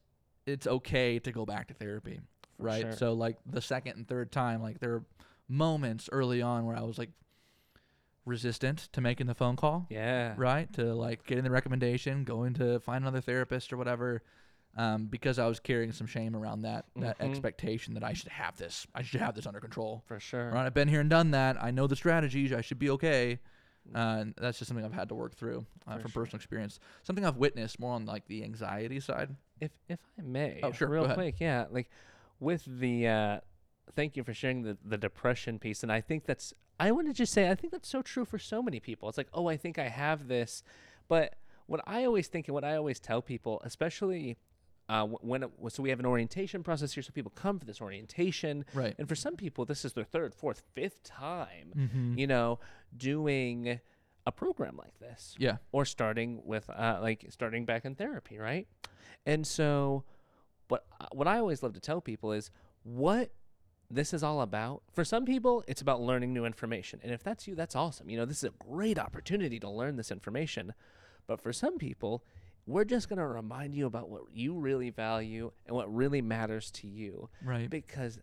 it's 0.46 0.66
okay 0.66 1.18
to 1.20 1.32
go 1.32 1.44
back 1.46 1.68
to 1.68 1.74
therapy, 1.74 2.20
For 2.56 2.62
right? 2.64 2.82
sure. 2.82 2.92
So 2.92 3.12
like 3.12 3.36
the 3.46 3.60
second 3.60 3.96
and 3.96 4.08
third 4.08 4.30
time, 4.32 4.62
like 4.62 4.80
there 4.80 4.90
were 4.90 5.04
moments 5.48 6.08
early 6.12 6.40
on 6.42 6.64
where 6.66 6.76
I 6.76 6.82
was 6.82 6.98
like 6.98 7.10
resistant 8.24 8.88
to 8.92 9.00
making 9.00 9.26
the 9.26 9.34
phone 9.34 9.56
call, 9.56 9.86
Yeah. 9.90 10.34
right? 10.36 10.72
To 10.74 10.94
like 10.94 11.26
getting 11.26 11.44
the 11.44 11.50
recommendation, 11.50 12.24
going 12.24 12.54
to 12.54 12.80
find 12.80 13.04
another 13.04 13.20
therapist 13.20 13.72
or 13.72 13.76
whatever. 13.76 14.22
Um, 14.76 15.06
because 15.06 15.38
I 15.38 15.46
was 15.46 15.60
carrying 15.60 15.92
some 15.92 16.08
shame 16.08 16.34
around 16.34 16.62
that 16.62 16.86
that 16.96 17.16
Mhm. 17.20 17.26
expectation 17.30 17.94
that 17.94 18.02
I 18.02 18.12
should 18.12 18.32
have 18.32 18.56
this, 18.56 18.88
I 18.92 19.02
should 19.02 19.20
have 19.20 19.36
this 19.36 19.46
under 19.46 19.60
control. 19.60 20.02
For 20.06 20.18
sure. 20.18 20.50
Right, 20.50 20.66
I've 20.66 20.74
been 20.74 20.88
here 20.88 21.00
and 21.00 21.08
done 21.08 21.30
that. 21.30 21.62
I 21.62 21.70
know 21.70 21.86
the 21.86 21.94
strategies. 21.94 22.52
I 22.52 22.60
should 22.60 22.80
be 22.80 22.90
okay. 22.90 23.38
Uh, 23.94 23.98
and 23.98 24.34
that's 24.36 24.58
just 24.58 24.68
something 24.68 24.84
I've 24.84 24.92
had 24.94 25.10
to 25.10 25.14
work 25.14 25.34
through 25.34 25.64
uh, 25.86 25.98
from 25.98 26.10
sure. 26.10 26.22
personal 26.24 26.38
experience. 26.38 26.80
Something 27.04 27.24
I've 27.24 27.36
witnessed 27.36 27.78
more 27.78 27.94
on 27.94 28.04
like 28.06 28.26
the 28.26 28.42
anxiety 28.42 28.98
side. 28.98 29.36
If 29.60 29.70
if 29.88 30.00
I 30.18 30.22
may, 30.22 30.58
Oh, 30.64 30.72
sure, 30.72 30.88
real 30.88 31.08
quick, 31.12 31.36
yeah, 31.38 31.66
like 31.70 31.88
with 32.40 32.64
the 32.66 33.06
uh 33.08 33.40
thank 33.94 34.16
you 34.16 34.24
for 34.24 34.34
sharing 34.34 34.62
the 34.62 34.76
the 34.84 34.96
depression 34.98 35.58
piece 35.58 35.82
and 35.82 35.92
I 35.92 36.00
think 36.00 36.24
that's 36.26 36.52
I 36.80 36.90
want 36.90 37.06
to 37.06 37.12
just 37.12 37.32
say 37.32 37.50
I 37.50 37.54
think 37.54 37.72
that's 37.72 37.88
so 37.88 38.02
true 38.02 38.24
for 38.24 38.38
so 38.38 38.60
many 38.62 38.80
people. 38.80 39.08
It's 39.08 39.16
like, 39.16 39.28
"Oh, 39.32 39.46
I 39.46 39.56
think 39.56 39.78
I 39.78 39.86
have 39.88 40.26
this." 40.26 40.64
But 41.06 41.36
what 41.66 41.80
I 41.86 42.04
always 42.04 42.26
think 42.26 42.48
and 42.48 42.54
what 42.54 42.64
I 42.64 42.74
always 42.76 42.98
tell 42.98 43.22
people, 43.22 43.62
especially 43.64 44.36
uh, 44.88 45.06
when 45.06 45.44
it, 45.44 45.50
so 45.68 45.82
we 45.84 45.90
have 45.90 46.00
an 46.00 46.04
orientation 46.06 46.64
process 46.64 46.92
here, 46.92 47.02
so 47.04 47.12
people 47.12 47.30
come 47.36 47.58
for 47.60 47.64
this 47.64 47.80
orientation, 47.80 48.64
Right. 48.74 48.94
and 48.98 49.08
for 49.08 49.14
some 49.14 49.36
people, 49.36 49.64
this 49.64 49.84
is 49.84 49.92
their 49.94 50.04
third, 50.04 50.34
fourth, 50.34 50.62
fifth 50.74 51.02
time, 51.04 51.72
Mm-hmm. 51.76 52.18
you 52.18 52.26
know, 52.26 52.58
doing 52.96 53.80
a 54.26 54.32
program 54.32 54.76
like 54.76 54.98
this. 54.98 55.36
Yeah. 55.38 55.58
or 55.72 55.84
starting 55.84 56.42
with 56.44 56.68
uh, 56.70 56.98
like 57.00 57.24
starting 57.30 57.64
back 57.64 57.84
in 57.84 57.94
therapy, 57.94 58.36
right? 58.38 58.66
And 59.26 59.46
so, 59.46 60.04
what 60.68 60.84
uh, 61.00 61.06
what 61.12 61.26
I 61.28 61.38
always 61.38 61.62
love 61.62 61.72
to 61.74 61.80
tell 61.80 62.00
people 62.00 62.32
is 62.32 62.50
what 62.82 63.30
this 63.90 64.12
is 64.14 64.22
all 64.22 64.40
about. 64.40 64.82
For 64.92 65.04
some 65.04 65.24
people, 65.24 65.62
it's 65.68 65.82
about 65.82 66.00
learning 66.00 66.32
new 66.32 66.44
information, 66.44 67.00
and 67.02 67.12
if 67.12 67.22
that's 67.22 67.46
you, 67.46 67.54
that's 67.54 67.76
awesome. 67.76 68.08
You 68.10 68.16
know, 68.16 68.24
this 68.24 68.38
is 68.38 68.44
a 68.50 68.64
great 68.64 68.98
opportunity 68.98 69.60
to 69.60 69.68
learn 69.70 69.96
this 69.96 70.10
information. 70.10 70.72
But 71.26 71.40
for 71.40 71.52
some 71.52 71.78
people, 71.78 72.24
we're 72.66 72.84
just 72.84 73.08
going 73.08 73.18
to 73.18 73.26
remind 73.26 73.74
you 73.74 73.86
about 73.86 74.08
what 74.10 74.22
you 74.32 74.54
really 74.58 74.90
value 74.90 75.52
and 75.66 75.74
what 75.76 75.94
really 75.94 76.22
matters 76.22 76.70
to 76.72 76.86
you 76.86 77.28
Right. 77.42 77.68
because 77.70 78.18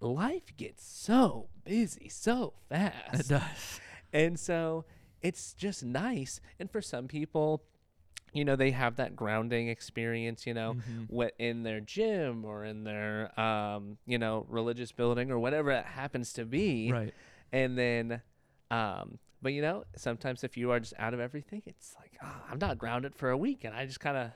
life 0.00 0.54
gets 0.56 0.86
so 0.86 1.48
busy 1.64 2.08
so 2.08 2.54
fast. 2.68 3.20
It 3.20 3.28
does. 3.28 3.80
And 4.12 4.38
so 4.40 4.84
it's 5.22 5.52
just 5.54 5.84
nice. 5.84 6.40
And 6.58 6.70
for 6.70 6.80
some 6.82 7.08
people, 7.08 7.62
you 8.32 8.44
know, 8.44 8.56
they 8.56 8.70
have 8.70 8.96
that 8.96 9.16
grounding 9.16 9.68
experience, 9.68 10.46
you 10.46 10.54
know, 10.54 10.74
Mhm. 10.74 11.06
what 11.08 11.34
in 11.38 11.62
their 11.62 11.80
gym 11.80 12.44
or 12.44 12.64
in 12.64 12.84
their, 12.84 13.38
um, 13.38 13.98
you 14.06 14.18
know, 14.18 14.46
religious 14.48 14.92
building 14.92 15.30
or 15.30 15.38
whatever 15.38 15.70
it 15.70 15.84
happens 15.84 16.32
to 16.34 16.44
be. 16.44 16.92
Right. 16.92 17.14
And 17.52 17.76
then, 17.76 18.22
um, 18.70 19.18
but 19.42 19.52
you 19.52 19.62
know, 19.62 19.84
sometimes 19.96 20.44
if 20.44 20.56
you 20.56 20.70
are 20.70 20.78
just 20.80 20.94
out 20.98 21.14
of 21.14 21.20
everything, 21.20 21.62
it's 21.66 21.94
like, 21.98 22.12
oh, 22.22 22.42
I'm 22.50 22.58
not 22.58 22.78
grounded 22.78 23.14
for 23.14 23.30
a 23.30 23.36
week. 23.36 23.64
And 23.64 23.74
I 23.74 23.86
just 23.86 24.00
kind 24.00 24.16
of, 24.16 24.30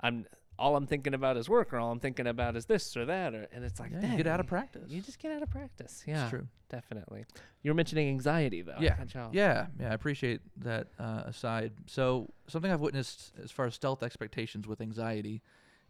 I'm, 0.00 0.26
all 0.58 0.76
I'm 0.76 0.86
thinking 0.86 1.14
about 1.14 1.36
is 1.36 1.48
work 1.48 1.72
or 1.72 1.78
all 1.78 1.90
I'm 1.90 1.98
thinking 2.00 2.26
about 2.26 2.56
is 2.56 2.66
this 2.66 2.96
or 2.96 3.06
that. 3.06 3.34
Or, 3.34 3.46
and 3.52 3.64
it's 3.64 3.80
like, 3.80 3.90
Yeah, 3.92 4.10
you 4.12 4.16
get 4.16 4.26
out 4.26 4.40
of 4.40 4.46
practice. 4.46 4.90
You 4.90 5.00
just 5.00 5.18
get 5.18 5.32
out 5.32 5.42
of 5.42 5.50
practice. 5.50 6.04
Yeah. 6.06 6.22
It's 6.22 6.30
true. 6.30 6.46
Definitely. 6.68 7.24
You 7.62 7.70
were 7.70 7.74
mentioning 7.74 8.08
anxiety 8.08 8.62
though. 8.62 8.76
Yeah. 8.80 8.94
cut 8.94 9.12
you 9.14 9.20
off. 9.20 9.30
Yeah, 9.34 9.66
yeah, 9.78 9.90
I 9.90 9.94
appreciate 9.94 10.40
that 10.58 10.88
uh, 10.98 11.22
aside. 11.26 11.72
So 11.86 12.30
something 12.48 12.70
I've 12.70 12.80
witnessed 12.80 13.32
as 13.42 13.50
far 13.50 13.66
as 13.66 13.74
stealth 13.74 14.02
expectations 14.02 14.66
with 14.66 14.80
anxiety 14.80 15.42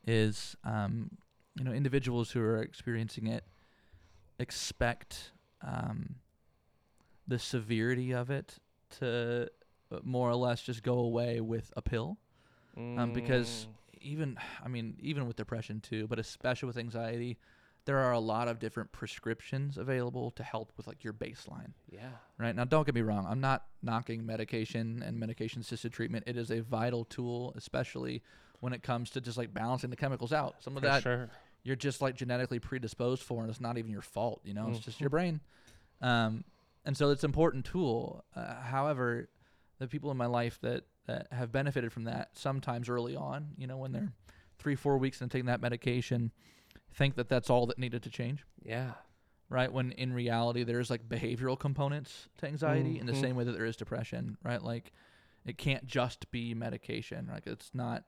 is, 0.06 0.56
um, 0.64 1.10
you 1.56 1.64
know, 1.64 1.72
individuals 1.72 2.30
who 2.30 2.40
are 2.40 2.60
experiencing 2.62 3.26
it 3.26 3.44
expect 4.38 5.32
um, 5.62 6.16
the 7.28 7.38
severity 7.38 8.12
of 8.12 8.30
it 8.30 8.56
to 8.98 9.48
uh, 9.92 9.98
more 10.02 10.28
or 10.30 10.34
less 10.34 10.62
just 10.62 10.82
go 10.82 10.98
away 10.98 11.40
with 11.40 11.72
a 11.76 11.82
pill. 11.82 12.18
Um, 12.76 13.12
because 13.12 13.66
Mm, 13.68 13.74
even, 14.02 14.38
I 14.64 14.68
mean, 14.68 14.96
even 15.00 15.26
with 15.26 15.36
depression 15.36 15.80
too, 15.80 16.06
but 16.06 16.18
especially 16.18 16.66
with 16.66 16.76
anxiety, 16.78 17.38
there 17.84 17.98
are 17.98 18.12
a 18.12 18.20
lot 18.20 18.48
of 18.48 18.58
different 18.58 18.92
prescriptions 18.92 19.76
available 19.78 20.30
to 20.32 20.42
help 20.42 20.72
with 20.76 20.86
like 20.86 21.02
your 21.02 21.12
baseline. 21.12 21.72
Yeah. 21.90 22.10
right? 22.38 22.54
Now 22.54 22.64
don't 22.64 22.86
get 22.86 22.94
me 22.94 23.02
wrong 23.02 23.26
i'm 23.28 23.40
not 23.40 23.64
knocking 23.82 24.24
medication 24.24 25.02
and 25.04 25.18
medication 25.18 25.60
assisted 25.60 25.92
treatment. 25.92 26.24
It 26.26 26.36
is 26.36 26.50
a 26.50 26.60
vital 26.60 27.04
tool 27.04 27.52
especially 27.56 28.22
when 28.60 28.72
it 28.72 28.82
comes 28.84 29.10
to 29.10 29.20
just 29.20 29.36
like 29.36 29.52
balancing 29.52 29.90
the 29.90 29.96
chemicals 29.96 30.32
out. 30.32 30.56
Some 30.60 30.76
of 30.76 30.82
For 30.82 30.88
that 30.88 31.02
sure. 31.02 31.30
you're 31.64 31.76
just 31.76 32.00
like 32.00 32.14
genetically 32.14 32.58
predisposed 32.60 33.22
for 33.22 33.42
and 33.42 33.50
it's 33.50 33.60
not 33.60 33.78
even 33.78 33.90
your 33.90 34.00
fault 34.02 34.40
you 34.44 34.54
know? 34.54 34.68
It's 34.70 34.78
just 34.84 35.00
your 35.00 35.10
Mhm. 35.10 35.10
brain. 35.10 35.40
Um, 36.00 36.44
and 36.84 36.96
so 36.96 37.10
it's 37.10 37.24
an 37.24 37.28
important 37.28 37.64
tool. 37.64 38.24
Uh, 38.36 38.60
however 38.62 39.28
the 39.78 39.88
people 39.88 40.10
in 40.12 40.16
my 40.16 40.26
life 40.26 40.60
that, 40.62 40.84
that 41.06 41.26
have 41.32 41.50
benefited 41.52 41.92
from 41.92 42.04
that 42.04 42.30
sometimes 42.34 42.88
early 42.88 43.16
on 43.16 43.48
you 43.58 43.66
know 43.66 43.76
when 43.76 43.92
they're 43.92 44.12
three 44.58 44.74
four 44.76 44.96
weeks 44.98 45.20
into 45.20 45.32
taking 45.32 45.46
that 45.46 45.60
medication 45.60 46.30
think 46.94 47.14
that 47.16 47.28
that's 47.28 47.50
all 47.50 47.66
that 47.66 47.78
needed 47.78 48.02
to 48.02 48.10
change 48.10 48.44
Yeah. 48.62 48.92
right? 49.48 49.70
When 49.72 49.92
in 49.92 50.12
reality, 50.14 50.62
there's 50.64 50.88
like 50.90 51.08
behavioral 51.08 51.58
components 51.58 52.28
to 52.38 52.46
anxiety 52.46 52.98
in 52.98 53.06
the 53.06 53.12
Mhm. 53.12 53.20
same 53.20 53.36
way 53.36 53.44
that 53.44 53.52
there 53.52 53.64
is 53.66 53.76
depression, 53.76 54.36
right? 54.42 54.62
Like, 54.62 54.92
it 55.44 55.58
can't 55.58 55.86
just 55.86 56.30
be 56.30 56.54
medication. 56.54 57.28
Like, 57.30 57.46
it's 57.46 57.70
not, 57.74 58.04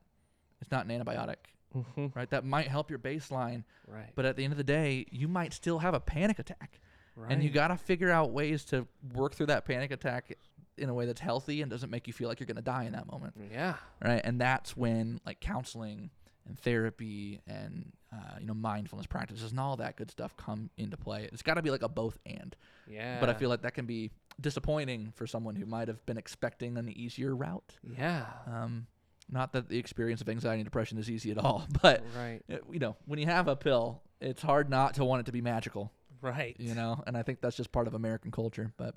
it's 0.62 0.70
not 0.70 0.87
an 0.87 0.90
antibiotic, 0.98 1.37
Mm-hmm. 1.74 2.07
right? 2.14 2.30
That 2.30 2.44
might 2.46 2.68
help 2.68 2.88
your 2.88 2.98
baseline, 2.98 3.64
Right. 3.87 4.11
but 4.14 4.24
at 4.24 4.37
the 4.37 4.44
end 4.44 4.52
of 4.52 4.57
the 4.59 4.64
day, 4.64 5.07
you 5.11 5.28
might 5.28 5.52
still 5.52 5.80
have 5.80 5.92
a 5.92 6.00
panic 6.00 6.38
attack, 6.38 6.80
right. 7.16 7.30
and 7.33 7.42
you 7.42 7.50
got 7.50 7.68
to 7.68 7.76
figure 7.76 8.11
out 8.11 8.30
ways 8.30 8.64
to 8.66 8.87
work 9.14 9.35
through 9.35 9.46
that 9.46 9.64
panic 9.66 9.90
attack 9.90 10.33
in 10.78 10.88
a 10.88 10.94
way 10.94 11.06
that's 11.06 11.20
healthy 11.20 11.62
and 11.62 11.70
doesn't 11.70 11.90
make 11.90 12.06
you 12.06 12.12
feel 12.12 12.28
like 12.28 12.40
you're 12.40 12.46
gonna 12.46 12.62
die 12.62 12.84
in 12.84 12.92
that 12.92 13.06
moment, 13.10 13.34
Yeah. 13.52 13.74
right? 14.04 14.20
And 14.24 14.40
that's 14.40 14.76
when 14.76 15.20
like 15.26 15.40
counseling 15.40 16.10
and 16.46 16.58
therapy 16.58 17.40
and 17.46 17.92
uh, 18.12 18.37
you 18.38 18.46
know 18.46 18.54
mindfulness 18.54 19.06
practices 19.06 19.50
and 19.50 19.58
all 19.58 19.76
that 19.78 19.96
good 19.96 20.10
stuff 20.10 20.37
come 20.37 20.70
into 20.76 20.96
play. 20.96 21.28
It's 21.32 21.42
got 21.42 21.54
to 21.54 21.62
be 21.62 21.70
like 21.70 21.82
a 21.82 21.88
both 21.88 22.18
and. 22.26 22.54
Yeah. 22.87 23.18
But 23.18 23.28
I 23.30 23.34
feel 23.34 23.48
like 23.48 23.62
that 23.62 23.74
can 23.74 23.87
be 23.87 24.10
disappointing 24.40 25.12
for 25.16 25.26
someone 25.26 25.56
who 25.56 25.64
might 25.66 25.88
have 25.88 26.04
been 26.06 26.18
expecting 26.18 26.76
an 26.76 26.88
easier 26.88 27.34
route. 27.34 27.76
Yeah. 27.96 28.26
Um, 28.46 28.87
not 29.30 29.52
that 29.54 29.68
the 29.70 29.78
experience 29.78 30.20
of 30.20 30.28
anxiety 30.28 30.60
and 30.60 30.66
depression 30.66 30.98
is 30.98 31.10
easy 31.10 31.30
at 31.30 31.38
all, 31.38 31.66
but 31.82 32.04
right. 32.16 32.40
uh, 32.52 32.56
you 32.70 32.78
know 32.78 32.94
when 33.06 33.18
you 33.18 33.26
have 33.26 33.48
a 33.48 33.56
pill, 33.56 34.02
it's 34.20 34.42
hard 34.42 34.68
not 34.68 34.94
to 34.94 35.04
want 35.04 35.20
it 35.20 35.26
to 35.26 35.32
be 35.32 35.40
magical. 35.40 35.90
Right. 36.20 36.56
You 36.58 36.74
know, 36.74 37.02
and 37.06 37.16
I 37.16 37.22
think 37.22 37.40
that's 37.40 37.56
just 37.56 37.72
part 37.72 37.87
of 37.87 37.94
American 37.94 38.30
culture. 38.30 38.72
But 38.76 38.94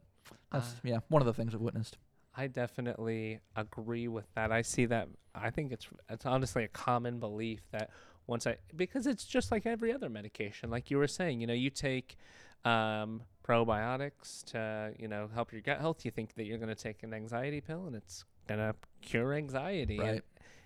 that's 0.52 0.70
Uh, 0.70 0.76
yeah 0.84 1.00
one 1.10 1.22
of 1.22 1.26
the 1.26 1.34
things 1.34 1.54
I've 1.54 1.62
witnessed. 1.62 1.98
I 2.40 2.46
definitely 2.46 3.40
agree 3.56 4.08
with 4.08 4.32
that. 4.36 4.52
I 4.52 4.62
see 4.62 4.86
that. 4.86 5.08
I 5.34 5.50
think 5.50 5.72
it's 5.72 5.88
it's 6.10 6.26
honestly 6.26 6.64
a 6.64 6.68
common 6.68 7.20
belief 7.20 7.62
that 7.72 7.90
once 8.28 8.46
I 8.46 8.58
because 8.76 9.08
it's 9.08 9.26
just 9.26 9.52
like 9.52 9.66
every 9.66 9.92
other 9.92 10.10
medication, 10.10 10.70
like 10.70 10.92
you 10.92 10.98
were 10.98 11.08
saying. 11.08 11.42
You 11.42 11.48
know, 11.48 11.54
you 11.54 11.72
take 11.72 12.16
um, 12.64 13.24
probiotics 13.44 14.44
to 14.52 14.94
you 15.00 15.08
know 15.08 15.30
help 15.34 15.52
your 15.52 15.62
gut 15.62 15.80
health. 15.80 16.06
You 16.06 16.12
think 16.12 16.36
that 16.36 16.46
you're 16.46 16.58
going 16.60 16.70
to 16.70 16.76
take 16.76 17.02
an 17.04 17.14
anxiety 17.14 17.62
pill 17.62 17.88
and 17.88 17.96
it's 17.96 18.24
going 18.48 18.60
to 18.60 18.76
cure 19.02 19.34
anxiety. 19.34 20.00
Right. 20.00 20.10
And, 20.10 20.22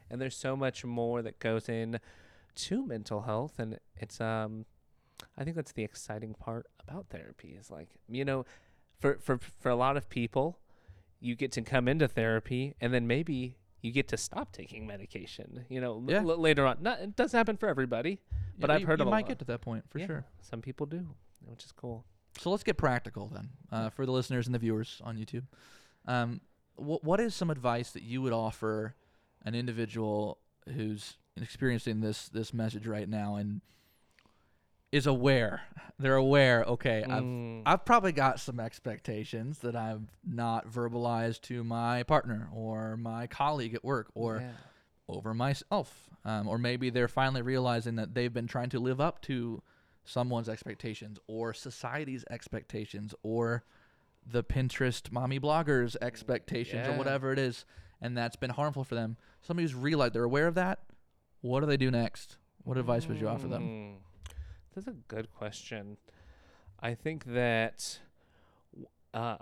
and 0.09 0.21
there's 0.21 0.35
so 0.35 0.55
much 0.57 0.83
more 0.83 1.21
that 1.21 1.39
goes 1.39 1.69
in 1.69 1.99
to 2.55 2.85
mental 2.85 3.21
health, 3.21 3.59
and 3.59 3.79
it's 3.95 4.19
um, 4.19 4.65
I 5.37 5.45
think 5.45 5.55
that's 5.55 5.71
the 5.71 5.83
exciting 5.83 6.33
part 6.33 6.67
about 6.85 7.07
therapy 7.09 7.55
is 7.57 7.71
like 7.71 7.87
you 8.09 8.25
know, 8.25 8.45
for 9.01 9.17
for 9.19 9.37
for 9.59 9.69
a 9.69 9.75
lot 9.75 9.97
of 9.97 10.09
people 10.09 10.59
you 11.19 11.35
get 11.35 11.51
to 11.51 11.61
come 11.61 11.87
into 11.87 12.07
therapy 12.07 12.75
and 12.79 12.93
then 12.93 13.05
maybe 13.07 13.57
you 13.81 13.91
get 13.91 14.07
to 14.07 14.17
stop 14.17 14.51
taking 14.51 14.85
medication 14.87 15.65
you 15.69 15.81
know 15.81 15.93
l- 15.93 16.05
Yeah. 16.07 16.19
l- 16.21 16.37
later 16.37 16.65
on 16.65 16.77
not 16.81 16.99
it 16.99 17.15
doesn't 17.15 17.37
happen 17.37 17.57
for 17.57 17.67
everybody 17.67 18.19
but 18.57 18.69
Yeah, 18.69 18.75
I've 18.75 18.81
you- 18.81 18.87
heard 18.87 18.99
you 18.99 19.03
of 19.03 19.07
a 19.07 19.11
might 19.11 19.23
lot. 19.25 19.29
get 19.29 19.39
to 19.39 19.45
that 19.45 19.61
point 19.61 19.83
for 19.89 19.99
Yeah, 19.99 20.05
sure. 20.07 20.25
some 20.41 20.61
people 20.61 20.85
do 20.85 21.07
which 21.45 21.65
is 21.65 21.71
cool 21.71 22.05
So 22.39 22.49
let's 22.51 22.63
get 22.63 22.77
practical 22.77 23.27
then 23.27 23.49
uh, 23.71 23.89
for 23.89 24.05
the 24.05 24.11
listeners 24.13 24.45
and 24.47 24.55
the 24.55 24.59
viewers 24.59 25.01
on 25.03 25.17
YouTube. 25.17 25.45
Um, 26.05 26.39
wh- 26.77 27.03
what 27.03 27.19
is 27.19 27.35
some 27.35 27.49
advice 27.49 27.91
that 27.91 28.03
you 28.03 28.21
would 28.21 28.31
offer 28.33 28.95
an 29.43 29.53
individual 29.55 30.37
who's 30.73 31.17
experiencing 31.35 31.99
this 32.01 32.29
this 32.29 32.53
message 32.53 32.87
right 32.87 33.09
now 33.09 33.35
and 33.35 33.61
is 34.91 35.07
aware? 35.07 35.61
They're 35.99 36.15
aware. 36.15 36.63
Okay, 36.63 37.03
I've 37.03 37.23
Mm, 37.23 37.61
I've 37.65 37.85
probably 37.85 38.11
got 38.11 38.39
some 38.39 38.59
expectations 38.59 39.59
that 39.59 39.75
I've 39.75 40.01
not 40.27 40.67
verbalized 40.67 41.41
to 41.43 41.63
my 41.63 42.03
partner 42.03 42.49
or 42.53 42.97
my 42.97 43.27
colleague 43.27 43.75
at 43.75 43.83
work 43.83 44.09
or 44.15 44.39
yeah. 44.41 44.51
over 45.07 45.33
myself. 45.33 46.09
Um, 46.25 46.47
or 46.47 46.57
maybe 46.57 46.89
they're 46.89 47.07
finally 47.07 47.41
realizing 47.41 47.95
that 47.95 48.13
they've 48.13 48.33
been 48.33 48.47
trying 48.47 48.69
to 48.69 48.79
live 48.79 49.01
up 49.01 49.21
to 49.23 49.61
someone's 50.03 50.49
expectations 50.49 51.17
or 51.27 51.53
society's 51.53 52.25
expectations 52.29 53.13
or 53.23 53.63
the 54.25 54.43
Pinterest 54.43 55.11
mommy 55.11 55.39
bloggers 55.39 55.95
expectations 56.01 56.87
or 56.87 56.93
whatever 56.93 57.31
it 57.31 57.39
is. 57.39 57.65
And 58.01 58.17
that's 58.17 58.35
been 58.35 58.51
harmful 58.51 58.83
for 58.83 58.95
them. 58.95 59.17
Somebody 59.41 59.63
who's 59.63 59.75
realized 59.75 60.13
they're 60.13 60.23
aware 60.23 60.47
of 60.47 60.55
that. 60.55 60.79
What 61.41 61.61
do 61.61 61.65
they 61.67 61.77
do 61.77 61.91
next? 61.91 62.37
What 62.63 62.77
advice 62.77 63.07
would 63.07 63.19
you 63.19 63.27
offer 63.27 63.47
them? 63.47 63.97
That's 64.73 64.87
a 64.87 64.95
good 65.07 65.29
question. 65.33 65.97
I 66.79 66.93
think 66.95 67.25
that 67.25 67.99
um, 69.13 69.37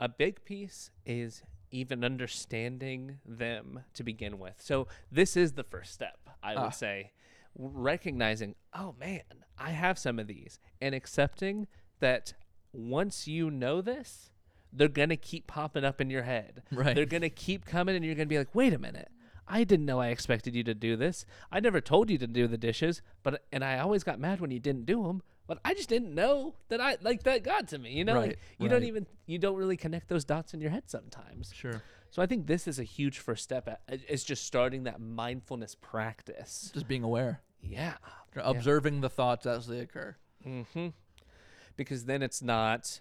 a 0.00 0.08
big 0.08 0.44
piece 0.44 0.90
is 1.06 1.42
even 1.70 2.04
understanding 2.04 3.18
them 3.24 3.80
to 3.94 4.02
begin 4.04 4.38
with. 4.38 4.54
So 4.58 4.86
this 5.10 5.36
is 5.36 5.52
the 5.52 5.64
first 5.64 5.92
step, 5.92 6.18
I 6.42 6.54
Ah. 6.54 6.64
would 6.64 6.74
say, 6.74 7.12
recognizing, 7.56 8.54
oh 8.72 8.94
man, 8.98 9.22
I 9.58 9.70
have 9.70 9.98
some 9.98 10.18
of 10.18 10.26
these, 10.26 10.58
and 10.80 10.94
accepting 10.94 11.66
that 12.00 12.34
once 12.72 13.26
you 13.28 13.50
know 13.50 13.80
this, 13.80 14.30
they're 14.72 14.88
gonna 14.88 15.16
keep 15.16 15.46
popping 15.46 15.84
up 15.84 16.00
in 16.00 16.10
your 16.10 16.24
head. 16.24 16.62
Right. 16.72 16.94
They're 16.96 17.06
gonna 17.06 17.30
keep 17.30 17.64
coming, 17.64 17.94
and 17.94 18.04
you're 18.04 18.16
gonna 18.16 18.26
be 18.26 18.38
like, 18.38 18.54
wait 18.54 18.72
a 18.72 18.78
minute. 18.78 19.08
I 19.46 19.64
didn't 19.64 19.86
know 19.86 20.00
I 20.00 20.08
expected 20.08 20.54
you 20.54 20.64
to 20.64 20.74
do 20.74 20.96
this. 20.96 21.26
I 21.52 21.60
never 21.60 21.80
told 21.80 22.10
you 22.10 22.18
to 22.18 22.26
do 22.26 22.46
the 22.46 22.56
dishes, 22.58 23.02
but 23.22 23.44
and 23.52 23.62
I 23.64 23.78
always 23.78 24.02
got 24.04 24.18
mad 24.18 24.40
when 24.40 24.50
you 24.50 24.60
didn't 24.60 24.86
do 24.86 25.02
them. 25.04 25.22
But 25.46 25.58
I 25.62 25.74
just 25.74 25.90
didn't 25.90 26.14
know 26.14 26.54
that 26.68 26.80
I 26.80 26.96
like 27.02 27.24
that 27.24 27.42
got 27.42 27.68
to 27.68 27.78
me. 27.78 27.92
You 27.92 28.04
know, 28.04 28.14
like, 28.14 28.28
Right, 28.30 28.38
you 28.58 28.68
don't 28.68 28.84
even 28.84 29.06
you 29.26 29.38
don't 29.38 29.56
really 29.56 29.76
connect 29.76 30.08
those 30.08 30.24
dots 30.24 30.54
in 30.54 30.60
your 30.60 30.70
head 30.70 30.84
sometimes. 30.86 31.52
Sure. 31.54 31.82
So 32.10 32.22
I 32.22 32.26
think 32.26 32.46
this 32.46 32.66
is 32.66 32.78
a 32.78 32.84
huge 32.84 33.18
first 33.18 33.42
step. 33.42 33.68
At, 33.68 33.80
it's 33.88 34.24
just 34.24 34.46
starting 34.46 34.84
that 34.84 35.00
mindfulness 35.00 35.74
practice. 35.74 36.70
Just 36.72 36.88
being 36.88 37.02
aware, 37.02 37.42
Yeah. 37.60 37.94
observing 38.36 39.00
the 39.02 39.10
thoughts 39.10 39.44
as 39.46 39.66
they 39.66 39.80
occur. 39.80 40.16
Mm-hmm. 40.46 40.88
Because 41.76 42.04
then 42.04 42.22
it's 42.22 42.40
not 42.40 43.00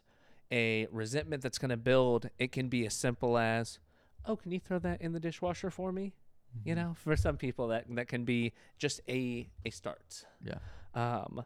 a 0.52 0.88
resentment 0.92 1.44
that's 1.44 1.58
going 1.58 1.70
to 1.70 1.78
build. 1.78 2.30
It 2.40 2.52
can 2.52 2.70
be 2.70 2.86
as 2.86 2.94
simple 2.94 3.38
as, 3.38 3.80
"Oh, 4.26 4.36
can 4.36 4.52
you 4.52 4.60
throw 4.60 4.80
that 4.80 5.02
in 5.02 5.14
the 5.14 5.20
dishwasher 5.20 5.70
for 5.70 5.92
me?" 5.92 6.14
You 6.64 6.76
know, 6.76 6.96
for 6.96 7.16
some 7.16 7.38
people 7.38 7.68
that 7.70 7.86
that 7.90 8.08
can 8.08 8.26
be 8.26 8.54
just 8.78 9.02
a 9.10 9.48
a 9.66 9.70
start. 9.70 10.26
Yeah. 10.46 10.60
Um, 10.94 11.44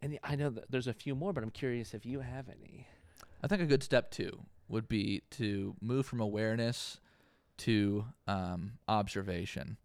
and 0.00 0.18
I 0.22 0.36
know 0.36 0.50
that 0.50 0.70
there's 0.70 0.86
a 0.86 0.92
few 0.92 1.14
more, 1.14 1.32
but 1.32 1.42
I'm 1.42 1.50
curious 1.50 1.94
if 1.94 2.06
you 2.06 2.20
have 2.20 2.46
any. 2.48 2.86
I 3.42 3.48
think 3.48 3.62
a 3.62 3.66
good 3.66 3.82
step 3.82 4.10
two 4.10 4.40
would 4.68 4.88
be 4.88 5.22
to 5.30 5.74
move 5.80 6.06
from 6.06 6.20
awareness 6.20 7.00
to 7.58 8.04
um, 8.26 8.72
observation. 8.86 9.76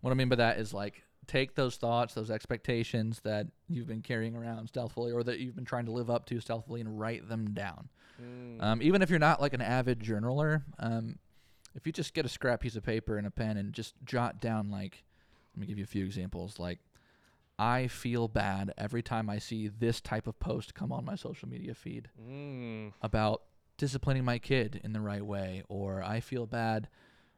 What 0.00 0.10
I 0.10 0.14
mean 0.14 0.28
by 0.28 0.36
that 0.36 0.58
is 0.58 0.74
like 0.74 1.04
take 1.26 1.54
those 1.54 1.76
thoughts, 1.76 2.14
those 2.14 2.30
expectations 2.30 3.20
that 3.20 3.46
you've 3.68 3.86
been 3.86 4.02
carrying 4.02 4.36
around 4.36 4.66
stealthily 4.66 5.12
or 5.12 5.22
that 5.22 5.38
you've 5.38 5.54
been 5.54 5.64
trying 5.64 5.86
to 5.86 5.92
live 5.92 6.10
up 6.10 6.26
to 6.26 6.40
stealthily 6.40 6.80
and 6.80 6.98
write 6.98 7.28
them 7.28 7.52
down. 7.54 7.88
Um, 8.60 8.82
even 8.82 9.02
if 9.02 9.10
you're 9.10 9.18
not 9.18 9.40
like 9.40 9.54
an 9.54 9.60
avid 9.60 10.00
journaler, 10.00 10.62
um, 10.78 11.18
if 11.74 11.86
you 11.86 11.92
just 11.92 12.14
get 12.14 12.24
a 12.26 12.28
scrap 12.28 12.60
piece 12.60 12.76
of 12.76 12.82
paper 12.82 13.16
and 13.16 13.26
a 13.26 13.30
pen 13.30 13.56
and 13.56 13.72
just 13.72 13.94
jot 14.04 14.40
down 14.40 14.70
like, 14.70 15.04
let 15.54 15.60
me 15.60 15.66
give 15.66 15.78
you 15.78 15.84
a 15.84 15.86
few 15.86 16.04
examples. 16.04 16.58
Like, 16.58 16.78
I 17.58 17.86
feel 17.86 18.28
bad 18.28 18.72
every 18.78 19.02
time 19.02 19.28
I 19.30 19.38
see 19.38 19.68
this 19.68 20.00
type 20.00 20.26
of 20.26 20.38
post 20.40 20.74
come 20.74 20.90
on 20.92 21.04
my 21.04 21.14
social 21.14 21.48
media 21.48 21.74
feed 21.74 22.08
Mm. 22.20 22.92
about 23.02 23.42
disciplining 23.76 24.24
my 24.24 24.38
kid 24.38 24.80
in 24.82 24.92
the 24.92 25.00
right 25.00 25.24
way, 25.24 25.62
or 25.68 26.02
I 26.02 26.20
feel 26.20 26.46
bad 26.46 26.88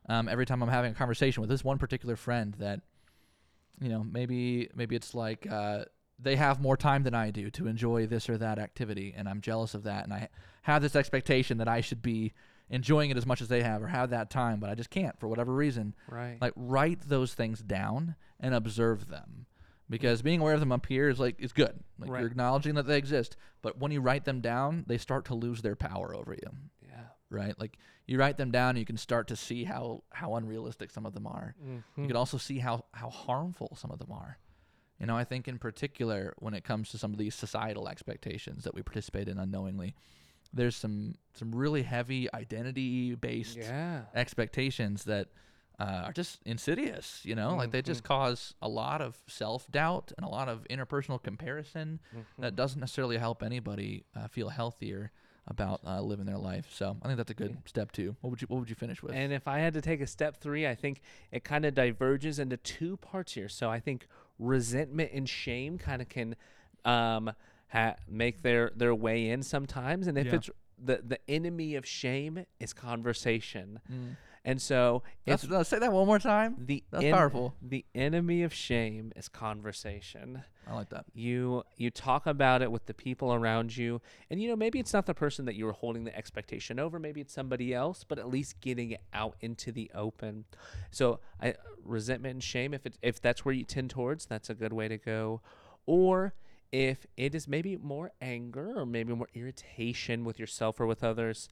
um, 0.08 0.28
every 0.28 0.46
time 0.46 0.62
I'm 0.62 0.68
having 0.68 0.92
a 0.92 0.94
conversation 0.94 1.40
with 1.40 1.50
this 1.50 1.64
one 1.64 1.78
particular 1.78 2.16
friend 2.16 2.54
that, 2.58 2.80
you 3.80 3.88
know, 3.88 4.04
maybe 4.04 4.68
maybe 4.74 4.94
it's 4.96 5.14
like 5.14 5.46
uh, 5.50 5.84
they 6.18 6.36
have 6.36 6.60
more 6.60 6.76
time 6.76 7.02
than 7.02 7.14
I 7.14 7.30
do 7.30 7.50
to 7.50 7.66
enjoy 7.66 8.06
this 8.06 8.28
or 8.28 8.38
that 8.38 8.58
activity, 8.58 9.14
and 9.16 9.28
I'm 9.28 9.40
jealous 9.40 9.74
of 9.74 9.82
that, 9.84 10.04
and 10.04 10.12
I 10.12 10.28
have 10.62 10.80
this 10.82 10.94
expectation 10.96 11.58
that 11.58 11.68
I 11.68 11.80
should 11.80 12.02
be 12.02 12.32
enjoying 12.70 13.10
it 13.10 13.16
as 13.16 13.26
much 13.26 13.40
as 13.42 13.48
they 13.48 13.62
have 13.62 13.82
or 13.82 13.88
have 13.88 14.10
that 14.10 14.30
time, 14.30 14.58
but 14.60 14.70
I 14.70 14.74
just 14.74 14.90
can't 14.90 15.18
for 15.20 15.28
whatever 15.28 15.52
reason. 15.54 15.94
Right. 16.08 16.38
Like 16.40 16.52
write 16.56 17.00
those 17.08 17.34
things 17.34 17.60
down 17.60 18.16
and 18.40 18.54
observe 18.54 19.08
them. 19.08 19.46
Because 19.90 20.22
being 20.22 20.40
aware 20.40 20.54
of 20.54 20.60
them 20.60 20.72
up 20.72 20.86
here 20.86 21.08
is 21.10 21.20
like 21.20 21.36
is 21.38 21.52
good. 21.52 21.78
Like 21.98 22.10
Right. 22.10 22.20
you're 22.20 22.28
acknowledging 22.30 22.74
that 22.76 22.86
they 22.86 22.96
exist. 22.96 23.36
But 23.60 23.78
when 23.78 23.92
you 23.92 24.00
write 24.00 24.24
them 24.24 24.40
down, 24.40 24.84
they 24.88 24.96
start 24.96 25.26
to 25.26 25.34
lose 25.34 25.60
their 25.62 25.76
power 25.76 26.14
over 26.14 26.32
you. 26.32 26.50
yeah. 26.82 27.04
Right? 27.28 27.58
Like 27.60 27.76
you 28.06 28.18
write 28.18 28.38
them 28.38 28.50
down, 28.50 28.76
you 28.76 28.84
can 28.86 28.96
start 28.96 29.28
to 29.28 29.36
see 29.36 29.64
how 29.64 30.04
how 30.10 30.36
unrealistic 30.36 30.90
some 30.90 31.04
of 31.04 31.12
them 31.12 31.26
are. 31.26 31.54
You 31.62 31.82
Mhm. 31.98 32.06
can 32.08 32.16
also 32.16 32.38
see 32.38 32.58
how 32.60 32.86
how 32.92 33.10
harmful 33.10 33.76
some 33.76 33.90
of 33.90 33.98
them 33.98 34.10
are. 34.12 34.38
You 34.98 35.06
know, 35.06 35.16
I 35.18 35.24
think 35.24 35.48
in 35.48 35.58
particular 35.58 36.32
when 36.38 36.54
it 36.54 36.64
comes 36.64 36.88
to 36.90 36.98
some 36.98 37.12
of 37.12 37.18
these 37.18 37.34
societal 37.34 37.86
expectations 37.88 38.64
that 38.64 38.74
we 38.74 38.82
participate 38.82 39.28
in 39.28 39.38
unknowingly, 39.38 39.94
there's 40.54 40.76
some 40.76 41.14
some 41.34 41.54
really 41.54 41.82
heavy 41.82 42.32
identity 42.32 43.14
based 43.14 43.58
Yeah. 43.58 44.02
expectations 44.14 45.04
that 45.04 45.28
uh, 45.80 46.02
are 46.06 46.12
just 46.12 46.38
insidious. 46.46 47.20
You 47.24 47.34
know, 47.34 47.56
like 47.56 47.72
they 47.72 47.82
just 47.82 48.04
cause 48.04 48.54
a 48.62 48.68
lot 48.68 49.00
of 49.00 49.18
self 49.26 49.70
doubt 49.70 50.12
and 50.16 50.24
a 50.24 50.28
lot 50.28 50.48
of 50.48 50.64
interpersonal 50.70 51.20
comparison 51.22 52.00
that 52.38 52.52
Mhm. 52.52 52.56
doesn't 52.56 52.80
necessarily 52.80 53.18
help 53.18 53.42
anybody 53.42 54.04
uh, 54.14 54.28
feel 54.28 54.48
healthier 54.50 55.10
about 55.46 55.80
uh, 55.84 56.00
living 56.00 56.24
their 56.24 56.38
life. 56.38 56.68
So 56.72 56.96
I 57.02 57.06
think 57.06 57.16
that's 57.18 57.30
a 57.32 57.34
good 57.34 57.50
Yeah. 57.50 57.56
step 57.66 57.92
too. 57.92 58.16
What 58.20 58.30
would 58.30 58.40
you 58.40 58.46
What 58.48 58.60
would 58.60 58.70
you 58.70 58.76
finish 58.76 59.02
with? 59.02 59.12
And 59.14 59.32
if 59.32 59.46
I 59.48 59.58
had 59.58 59.74
to 59.74 59.80
take 59.82 60.00
a 60.00 60.06
step 60.06 60.36
three, 60.36 60.66
I 60.66 60.74
think 60.76 61.02
it 61.32 61.42
kind 61.44 61.64
of 61.66 61.74
diverges 61.74 62.38
into 62.38 62.56
two 62.56 62.96
parts 62.98 63.32
here. 63.34 63.48
So 63.48 63.68
I 63.68 63.80
think 63.80 64.06
resentment 64.38 65.10
and 65.12 65.28
shame 65.28 65.76
kind 65.78 66.00
of 66.00 66.08
can 66.08 66.36
um, 66.84 67.32
ha- 67.74 67.96
make 68.08 68.42
their 68.42 68.70
their 68.74 68.94
way 68.94 69.28
in 69.28 69.42
sometimes, 69.42 70.06
and 70.06 70.16
if 70.16 70.26
Yeah. 70.26 70.34
it's 70.36 70.50
the 70.78 71.00
the 71.06 71.18
enemy 71.30 71.74
of 71.74 71.84
shame 71.86 72.46
is 72.60 72.72
conversation, 72.72 73.80
Mm. 73.90 74.16
and 74.44 74.60
so 74.60 75.02
That's, 75.24 75.44
uh, 75.50 75.62
say 75.64 75.78
that 75.78 75.92
one 75.92 76.06
more 76.06 76.18
time. 76.18 76.56
the 76.66 76.82
That's 76.90 77.04
en- 77.04 77.12
powerful. 77.14 77.54
the 77.62 77.84
enemy 77.94 78.42
of 78.42 78.52
shame 78.52 79.12
is 79.16 79.28
conversation 79.28 80.42
I 80.66 80.74
like 80.74 80.88
that. 80.90 81.04
you 81.14 81.62
you 81.76 81.90
talk 81.90 82.26
about 82.26 82.60
it 82.62 82.70
with 82.72 82.86
the 82.86 82.94
people 82.94 83.32
around 83.34 83.76
you 83.76 84.00
and 84.30 84.40
you 84.40 84.48
know 84.48 84.56
maybe 84.56 84.78
it's 84.78 84.92
not 84.92 85.06
the 85.06 85.14
person 85.14 85.44
that 85.46 85.54
you 85.54 85.64
were 85.66 85.72
holding 85.72 86.04
the 86.04 86.16
expectation 86.16 86.78
over 86.78 86.98
maybe 86.98 87.20
it's 87.20 87.32
somebody 87.34 87.72
else 87.74 88.02
but 88.04 88.18
at 88.18 88.28
least 88.28 88.60
getting 88.60 88.90
it 88.92 89.02
out 89.12 89.36
into 89.40 89.70
the 89.72 89.90
open 89.94 90.44
so 90.90 91.20
i 91.40 91.54
resentment 91.84 92.32
and 92.34 92.42
shame 92.42 92.72
if 92.74 92.86
it's 92.86 92.98
if 93.02 93.20
that's 93.20 93.44
where 93.44 93.54
you 93.54 93.64
tend 93.64 93.90
towards 93.90 94.24
that's 94.26 94.48
a 94.50 94.54
good 94.54 94.72
way 94.72 94.88
to 94.88 94.96
go 94.98 95.40
or 95.86 96.34
if 96.74 97.06
it 97.16 97.36
is 97.36 97.46
maybe 97.46 97.76
more 97.76 98.10
anger 98.20 98.72
or 98.76 98.84
maybe 98.84 99.14
more 99.14 99.28
irritation 99.32 100.24
with 100.24 100.40
yourself 100.40 100.80
or 100.80 100.86
with 100.86 101.04
others 101.04 101.48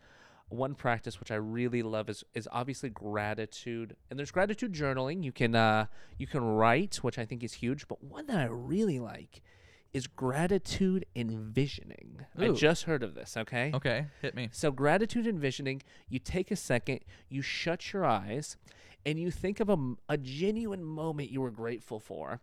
one 0.49 0.75
practice 0.75 1.21
which 1.21 1.31
I 1.31 1.37
really 1.37 1.83
love 1.83 2.11
is 2.11 2.25
is 2.35 2.47
obviously 2.53 2.91
gratitude. 2.91 3.97
And 4.11 4.19
there's 4.19 4.31
gratitude 4.31 4.75
journaling. 4.75 5.25
You 5.25 5.33
can 5.33 5.55
uh 5.55 5.87
you 6.19 6.27
can 6.27 6.45
write, 6.45 6.97
which 6.97 7.19
I 7.19 7.25
think 7.25 7.43
is 7.43 7.55
huge, 7.55 7.89
but 7.89 8.05
one 8.05 8.27
that 8.27 8.37
I 8.37 8.45
really 8.45 8.99
like 8.99 9.41
is 9.95 10.07
gratitude 10.07 11.07
envisioning. 11.17 12.27
I 12.39 12.49
just 12.49 12.83
heard 12.83 13.03
of 13.03 13.15
this, 13.15 13.37
okay? 13.37 13.71
Okay, 13.73 14.07
hit 14.21 14.35
me. 14.35 14.51
So 14.53 14.71
gratitude 14.71 15.27
envisioning, 15.27 15.83
you 16.09 16.19
take 16.19 16.51
a 16.51 16.57
second, 16.57 17.01
you 17.31 17.41
shut 17.41 17.93
your 17.93 18.05
eyes, 18.05 18.57
and 19.07 19.19
you 19.19 19.31
think 19.31 19.61
of 19.61 19.71
a, 19.71 19.95
a 20.09 20.19
genuine 20.19 20.85
moment 20.85 21.31
you 21.31 21.41
were 21.41 21.51
grateful 21.51 22.01
for. 22.01 22.41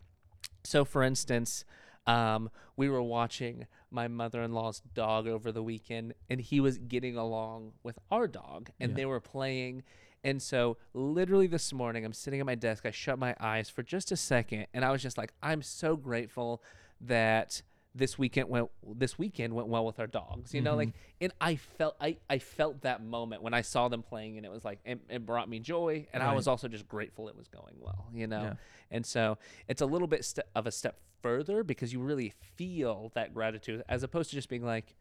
So, 0.64 0.86
for 0.86 1.04
instance, 1.04 1.66
um, 2.10 2.50
we 2.76 2.90
were 2.90 3.02
watching 3.04 3.66
my 3.92 4.08
mother-in-law's 4.08 4.82
dog 4.94 5.28
over 5.28 5.52
the 5.52 5.64
weekend, 5.64 6.14
and 6.30 6.40
he 6.42 6.60
was 6.60 6.78
getting 6.78 7.16
along 7.18 7.74
with 7.84 7.98
our 8.12 8.28
dog, 8.28 8.70
and 8.80 8.92
Yeah. 8.92 8.96
they 8.98 9.06
were 9.06 9.20
playing. 9.20 9.84
And 10.24 10.42
so, 10.42 10.78
literally 10.94 11.48
this 11.48 11.72
morning, 11.72 12.04
I'm 12.06 12.14
sitting 12.14 12.40
at 12.40 12.46
my 12.46 12.56
desk. 12.56 12.86
I 12.86 12.92
shut 12.92 13.18
my 13.20 13.36
eyes 13.40 13.70
for 13.70 13.84
just 13.84 14.12
a 14.12 14.18
second, 14.18 14.68
and 14.74 14.84
I 14.84 14.92
was 14.92 15.02
just 15.02 15.18
like, 15.18 15.32
"I'm 15.42 15.62
so 15.62 15.96
grateful 15.96 16.62
that 17.02 17.62
this 17.96 18.18
weekend 18.18 18.50
went. 18.50 18.70
This 18.96 19.18
weekend 19.18 19.54
went 19.54 19.68
well 19.68 19.86
with 19.86 20.00
our 20.00 20.08
dogs. 20.08 20.54
You 20.54 20.62
know, 20.62 20.76
like, 20.76 20.90
and 21.20 21.34
I 21.42 21.56
felt, 21.56 21.96
I, 22.00 22.18
I 22.30 22.38
felt 22.40 22.82
that 22.82 23.04
moment 23.04 23.42
when 23.42 23.54
I 23.54 23.62
saw 23.62 23.88
them 23.90 24.04
playing, 24.04 24.38
and 24.38 24.46
it 24.46 24.52
was 24.52 24.64
like, 24.64 24.80
it, 24.86 25.00
it 25.10 25.26
brought 25.26 25.50
me 25.50 25.60
joy, 25.60 26.08
and 26.14 26.22
I 26.24 26.34
was 26.34 26.48
also 26.48 26.68
just 26.68 26.88
grateful 26.88 27.28
it 27.30 27.36
was 27.36 27.48
going 27.48 27.76
well. 27.80 28.08
You 28.14 28.28
know, 28.28 28.42
Yeah. 28.42 28.54
and 28.92 29.06
so 29.06 29.38
it's 29.68 29.82
a 29.82 29.86
little 29.86 30.08
bit 30.08 30.24
ste- 30.24 30.40
of 30.56 30.68
a 30.68 30.72
step 30.72 31.00
further 31.22 31.64
because 31.64 31.92
you 31.92 32.00
really 32.00 32.34
feel 32.56 33.12
that 33.16 33.34
gratitude 33.34 33.84
as 33.90 34.04
opposed 34.04 34.30
to 34.30 34.36
just 34.36 34.50
being 34.50 34.64
like, 34.64 34.96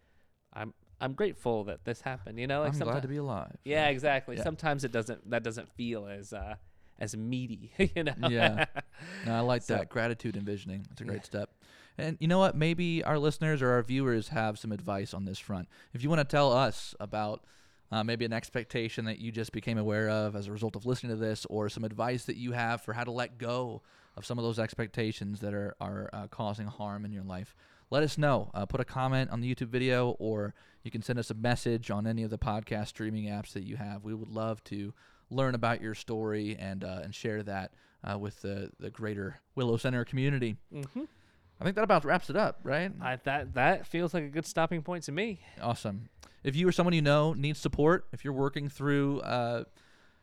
I'm 0.53 0.72
I'm 1.01 1.12
grateful 1.12 1.64
that 1.64 1.85
this 1.85 2.01
happened. 2.01 2.40
You 2.40 2.46
know, 2.48 2.62
like 2.62 2.72
I'm 2.72 2.79
glad 2.81 3.03
to 3.03 3.09
be 3.09 3.18
alive. 3.18 3.57
yeah, 3.64 3.88
exactly. 3.88 4.37
Yeah. 4.37 4.42
Sometimes 4.42 4.83
it 4.83 4.90
doesn't 4.92 5.31
that 5.31 5.42
doesn't 5.44 5.68
feel 5.77 6.07
as 6.09 6.33
uh 6.33 6.55
as 6.98 7.14
meaty, 7.16 7.70
you 7.94 8.03
know. 8.05 8.14
Yeah. 8.29 8.64
No, 9.27 9.35
I 9.37 9.40
like 9.40 9.62
So- 9.62 9.77
that 9.77 9.88
gratitude 9.90 10.37
envisioning. 10.37 10.85
It's 10.90 11.01
a 11.01 11.05
great 11.05 11.24
step. 11.24 11.51
And 11.99 12.17
you 12.21 12.29
know 12.29 12.39
what? 12.39 12.57
Maybe 12.57 13.03
our 13.03 13.19
listeners 13.19 13.61
or 13.61 13.71
our 13.73 13.83
viewers 13.83 14.29
have 14.29 14.59
some 14.59 14.73
advice 14.73 15.13
on 15.13 15.25
this 15.25 15.39
front. 15.39 15.69
If 15.93 16.03
you 16.03 16.09
want 16.09 16.21
to 16.21 16.25
tell 16.25 16.53
us 16.53 16.95
about 17.01 17.45
uh, 17.91 18.05
maybe 18.05 18.25
an 18.25 18.33
expectation 18.33 19.05
that 19.07 19.19
you 19.19 19.33
just 19.33 19.51
became 19.53 19.79
aware 19.79 20.09
of 20.09 20.37
as 20.37 20.47
a 20.47 20.53
result 20.53 20.77
of 20.77 20.87
listening 20.87 21.11
to 21.11 21.17
this, 21.17 21.45
or 21.47 21.69
some 21.69 21.85
advice 21.85 22.25
that 22.27 22.37
you 22.37 22.53
have 22.53 22.83
for 22.83 22.93
how 22.93 23.05
to 23.05 23.11
let 23.11 23.39
go 23.39 23.83
of 24.17 24.27
some 24.27 24.39
of 24.39 24.45
those 24.45 24.59
expectations 24.59 25.41
that 25.41 25.55
are 25.55 25.75
are 25.81 26.11
uh, 26.13 26.27
causing 26.29 26.67
harm 26.67 27.05
in 27.05 27.13
your 27.13 27.25
life, 27.25 27.55
let 27.91 28.03
us 28.03 28.19
know. 28.19 28.51
Uh, 28.55 28.67
put 28.67 28.81
a 28.81 28.85
comment 28.85 29.31
on 29.31 29.41
the 29.41 29.55
YouTube 29.55 29.69
video, 29.69 30.11
or 30.19 30.55
you 30.83 30.91
can 30.91 31.03
send 31.03 31.19
us 31.19 31.31
a 31.31 31.35
message 31.35 31.91
on 31.91 32.07
any 32.07 32.23
of 32.23 32.31
the 32.31 32.39
podcast 32.39 32.89
streaming 32.89 33.25
apps 33.25 33.53
that 33.53 33.65
you 33.65 33.77
have. 33.77 34.05
We 34.05 34.15
would 34.15 34.29
love 34.29 34.63
to 34.65 34.93
learn 35.31 35.55
about 35.55 35.81
your 35.81 35.95
story 35.95 36.57
and 36.59 36.85
uh, 36.85 37.01
and 37.03 37.15
share 37.15 37.43
that 37.45 37.73
uh, 38.05 38.19
with 38.19 38.43
the 38.43 38.71
the 38.79 38.91
greater 38.91 39.41
Willow 39.55 39.77
Center 39.79 40.05
community. 40.05 40.57
hmm 40.73 41.05
I 41.61 41.64
think 41.64 41.77
that 41.77 41.85
about 41.85 42.05
wraps 42.05 42.31
it 42.31 42.37
up, 42.37 42.61
right? 42.62 42.92
I, 43.01 43.16
that 43.25 43.55
that 43.55 43.87
feels 43.87 44.14
like 44.14 44.25
a 44.25 44.29
good 44.29 44.47
stopping 44.47 44.83
point 44.83 45.05
to 45.05 45.12
me. 45.12 45.40
Awesome. 45.61 46.09
If 46.44 46.55
you 46.55 46.68
or 46.68 46.73
someone 46.73 46.94
you 46.94 47.03
know 47.03 47.33
needs 47.33 47.59
support, 47.59 48.07
if 48.12 48.25
you're 48.25 48.33
working 48.33 48.68
through 48.68 49.21
uh, 49.21 49.64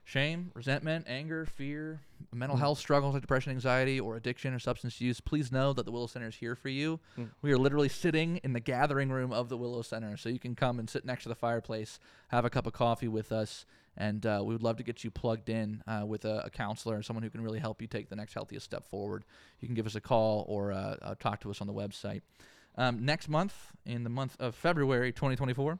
shame, 0.06 0.52
resentment, 0.54 1.06
anger, 1.10 1.46
fear, 1.48 2.00
mental 2.32 2.56
Mm. 2.56 2.62
health 2.62 2.78
struggles 2.78 3.14
like 3.14 3.22
depression, 3.22 3.52
anxiety, 3.52 4.00
or 4.00 4.16
addiction 4.16 4.54
or 4.54 4.60
substance 4.60 5.02
use, 5.02 5.20
please 5.20 5.52
know 5.52 5.74
that 5.74 5.84
the 5.86 5.92
Willow 5.92 6.06
Center 6.08 6.28
is 6.28 6.36
here 6.36 6.56
for 6.56 6.70
you. 6.70 7.00
Mm. 7.18 7.32
We 7.42 7.52
are 7.52 7.58
literally 7.58 7.90
sitting 7.90 8.38
in 8.38 8.54
the 8.54 8.60
gathering 8.60 9.10
room 9.10 9.34
of 9.34 9.50
the 9.50 9.58
Willow 9.58 9.82
Center, 9.82 10.16
so 10.16 10.30
you 10.30 10.40
can 10.40 10.56
come 10.56 10.78
and 10.80 10.88
sit 10.90 11.06
next 11.06 11.24
to 11.24 11.30
the 11.30 11.36
fireplace, 11.36 12.00
have 12.28 12.46
a 12.46 12.50
cup 12.52 12.68
of 12.68 12.74
coffee 12.74 13.08
with 13.08 13.32
us, 13.32 13.66
and 13.98 14.26
uh, 14.28 14.42
we 14.46 14.54
would 14.54 14.62
love 14.64 14.78
to 14.78 14.84
get 14.84 15.04
you 15.04 15.10
plugged 15.10 15.50
in 15.50 15.82
uh, 15.88 16.04
with 16.06 16.24
a, 16.24 16.44
a 16.46 16.50
counselor, 16.52 16.96
and 16.96 17.04
someone 17.04 17.24
who 17.24 17.30
can 17.32 17.42
really 17.42 17.60
help 17.60 17.82
you 17.82 17.88
take 17.88 18.10
the 18.10 18.16
next 18.16 18.34
healthiest 18.36 18.64
step 18.66 18.86
forward. 18.86 19.26
You 19.60 19.68
can 19.68 19.74
give 19.76 19.88
us 19.88 19.96
a 19.96 20.02
call 20.02 20.46
or 20.48 20.72
uh, 20.72 20.98
uh, 21.02 21.16
talk 21.20 21.42
to 21.42 21.50
us 21.50 21.62
on 21.62 21.68
the 21.68 21.74
website. 21.74 22.22
Um, 22.78 23.04
next 23.06 23.28
month, 23.28 23.72
in 23.86 24.04
the 24.04 24.10
month 24.10 24.36
of 24.40 24.54
February 24.54 25.12
2024, 25.14 25.80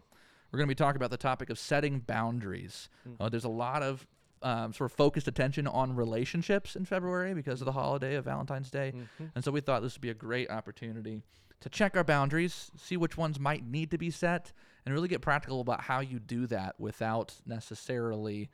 we're 0.52 0.58
going 0.58 0.68
to 0.68 0.72
be 0.72 0.76
talking 0.76 0.96
about 0.96 1.12
the 1.12 1.18
topic 1.18 1.50
of 1.50 1.60
setting 1.60 2.00
boundaries. 2.00 2.88
Mm. 3.08 3.16
Uh, 3.20 3.30
there's 3.30 3.44
a 3.44 3.50
lot 3.50 3.84
of 3.84 4.08
um, 4.42 4.74
sort 4.74 4.92
of 4.92 4.96
focused 4.98 5.28
attention 5.28 5.68
on 5.68 5.96
relationships 5.96 6.76
in 6.76 6.86
February 6.86 7.34
because 7.34 7.62
of 7.62 7.66
the 7.66 7.72
holiday 7.72 8.16
of 8.16 8.26
Valentine's 8.26 8.70
Day. 8.70 8.94
Mhm. 8.96 9.32
And 9.36 9.44
so 9.44 9.52
we 9.52 9.62
thought 9.62 9.82
this 9.82 9.96
would 9.96 10.02
be 10.02 10.10
a 10.10 10.14
great 10.14 10.50
opportunity 10.50 11.24
to 11.62 11.70
check 11.70 11.96
our 11.98 12.04
boundaries, 12.04 12.70
see 12.78 12.98
which 12.98 13.18
ones 13.18 13.40
might 13.40 13.66
need 13.66 13.90
to 13.92 13.98
be 13.98 14.12
set, 14.12 14.52
and 14.86 14.94
really 14.94 15.08
get 15.08 15.22
practical 15.22 15.62
about 15.62 15.82
how 15.82 16.00
you 16.00 16.20
do 16.20 16.46
that 16.48 16.80
without 16.80 17.42
necessarily 17.46 18.50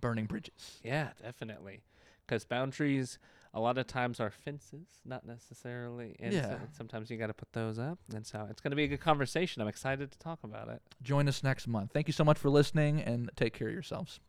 burning 0.00 0.24
bridges. 0.26 0.80
Yeah, 0.82 1.10
definitely. 1.20 1.82
Because 2.26 2.44
boundaries, 2.44 3.18
a 3.52 3.60
lot 3.60 3.76
of 3.76 3.86
times, 3.88 4.20
are 4.20 4.30
fences, 4.30 4.86
not 5.04 5.26
necessarily. 5.26 6.16
And 6.20 6.32
so 6.32 6.38
Yeah. 6.38 6.58
sometimes 6.70 7.10
you 7.10 7.18
got 7.18 7.26
to 7.26 7.34
put 7.34 7.52
those 7.52 7.78
up. 7.78 7.98
And 8.14 8.24
so 8.24 8.46
it's 8.48 8.60
going 8.60 8.70
to 8.70 8.76
be 8.76 8.84
a 8.84 8.88
good 8.88 9.00
conversation. 9.00 9.60
I'm 9.60 9.68
excited 9.68 10.12
to 10.12 10.18
talk 10.18 10.38
about 10.44 10.68
it. 10.68 10.80
Join 11.02 11.28
us 11.28 11.42
next 11.42 11.66
month. 11.66 11.90
Thank 11.92 12.06
you 12.06 12.12
so 12.12 12.24
much 12.24 12.38
for 12.38 12.48
listening 12.48 13.00
and 13.02 13.30
take 13.36 13.52
care 13.52 13.66
of 13.68 13.74
yourselves. 13.74 14.20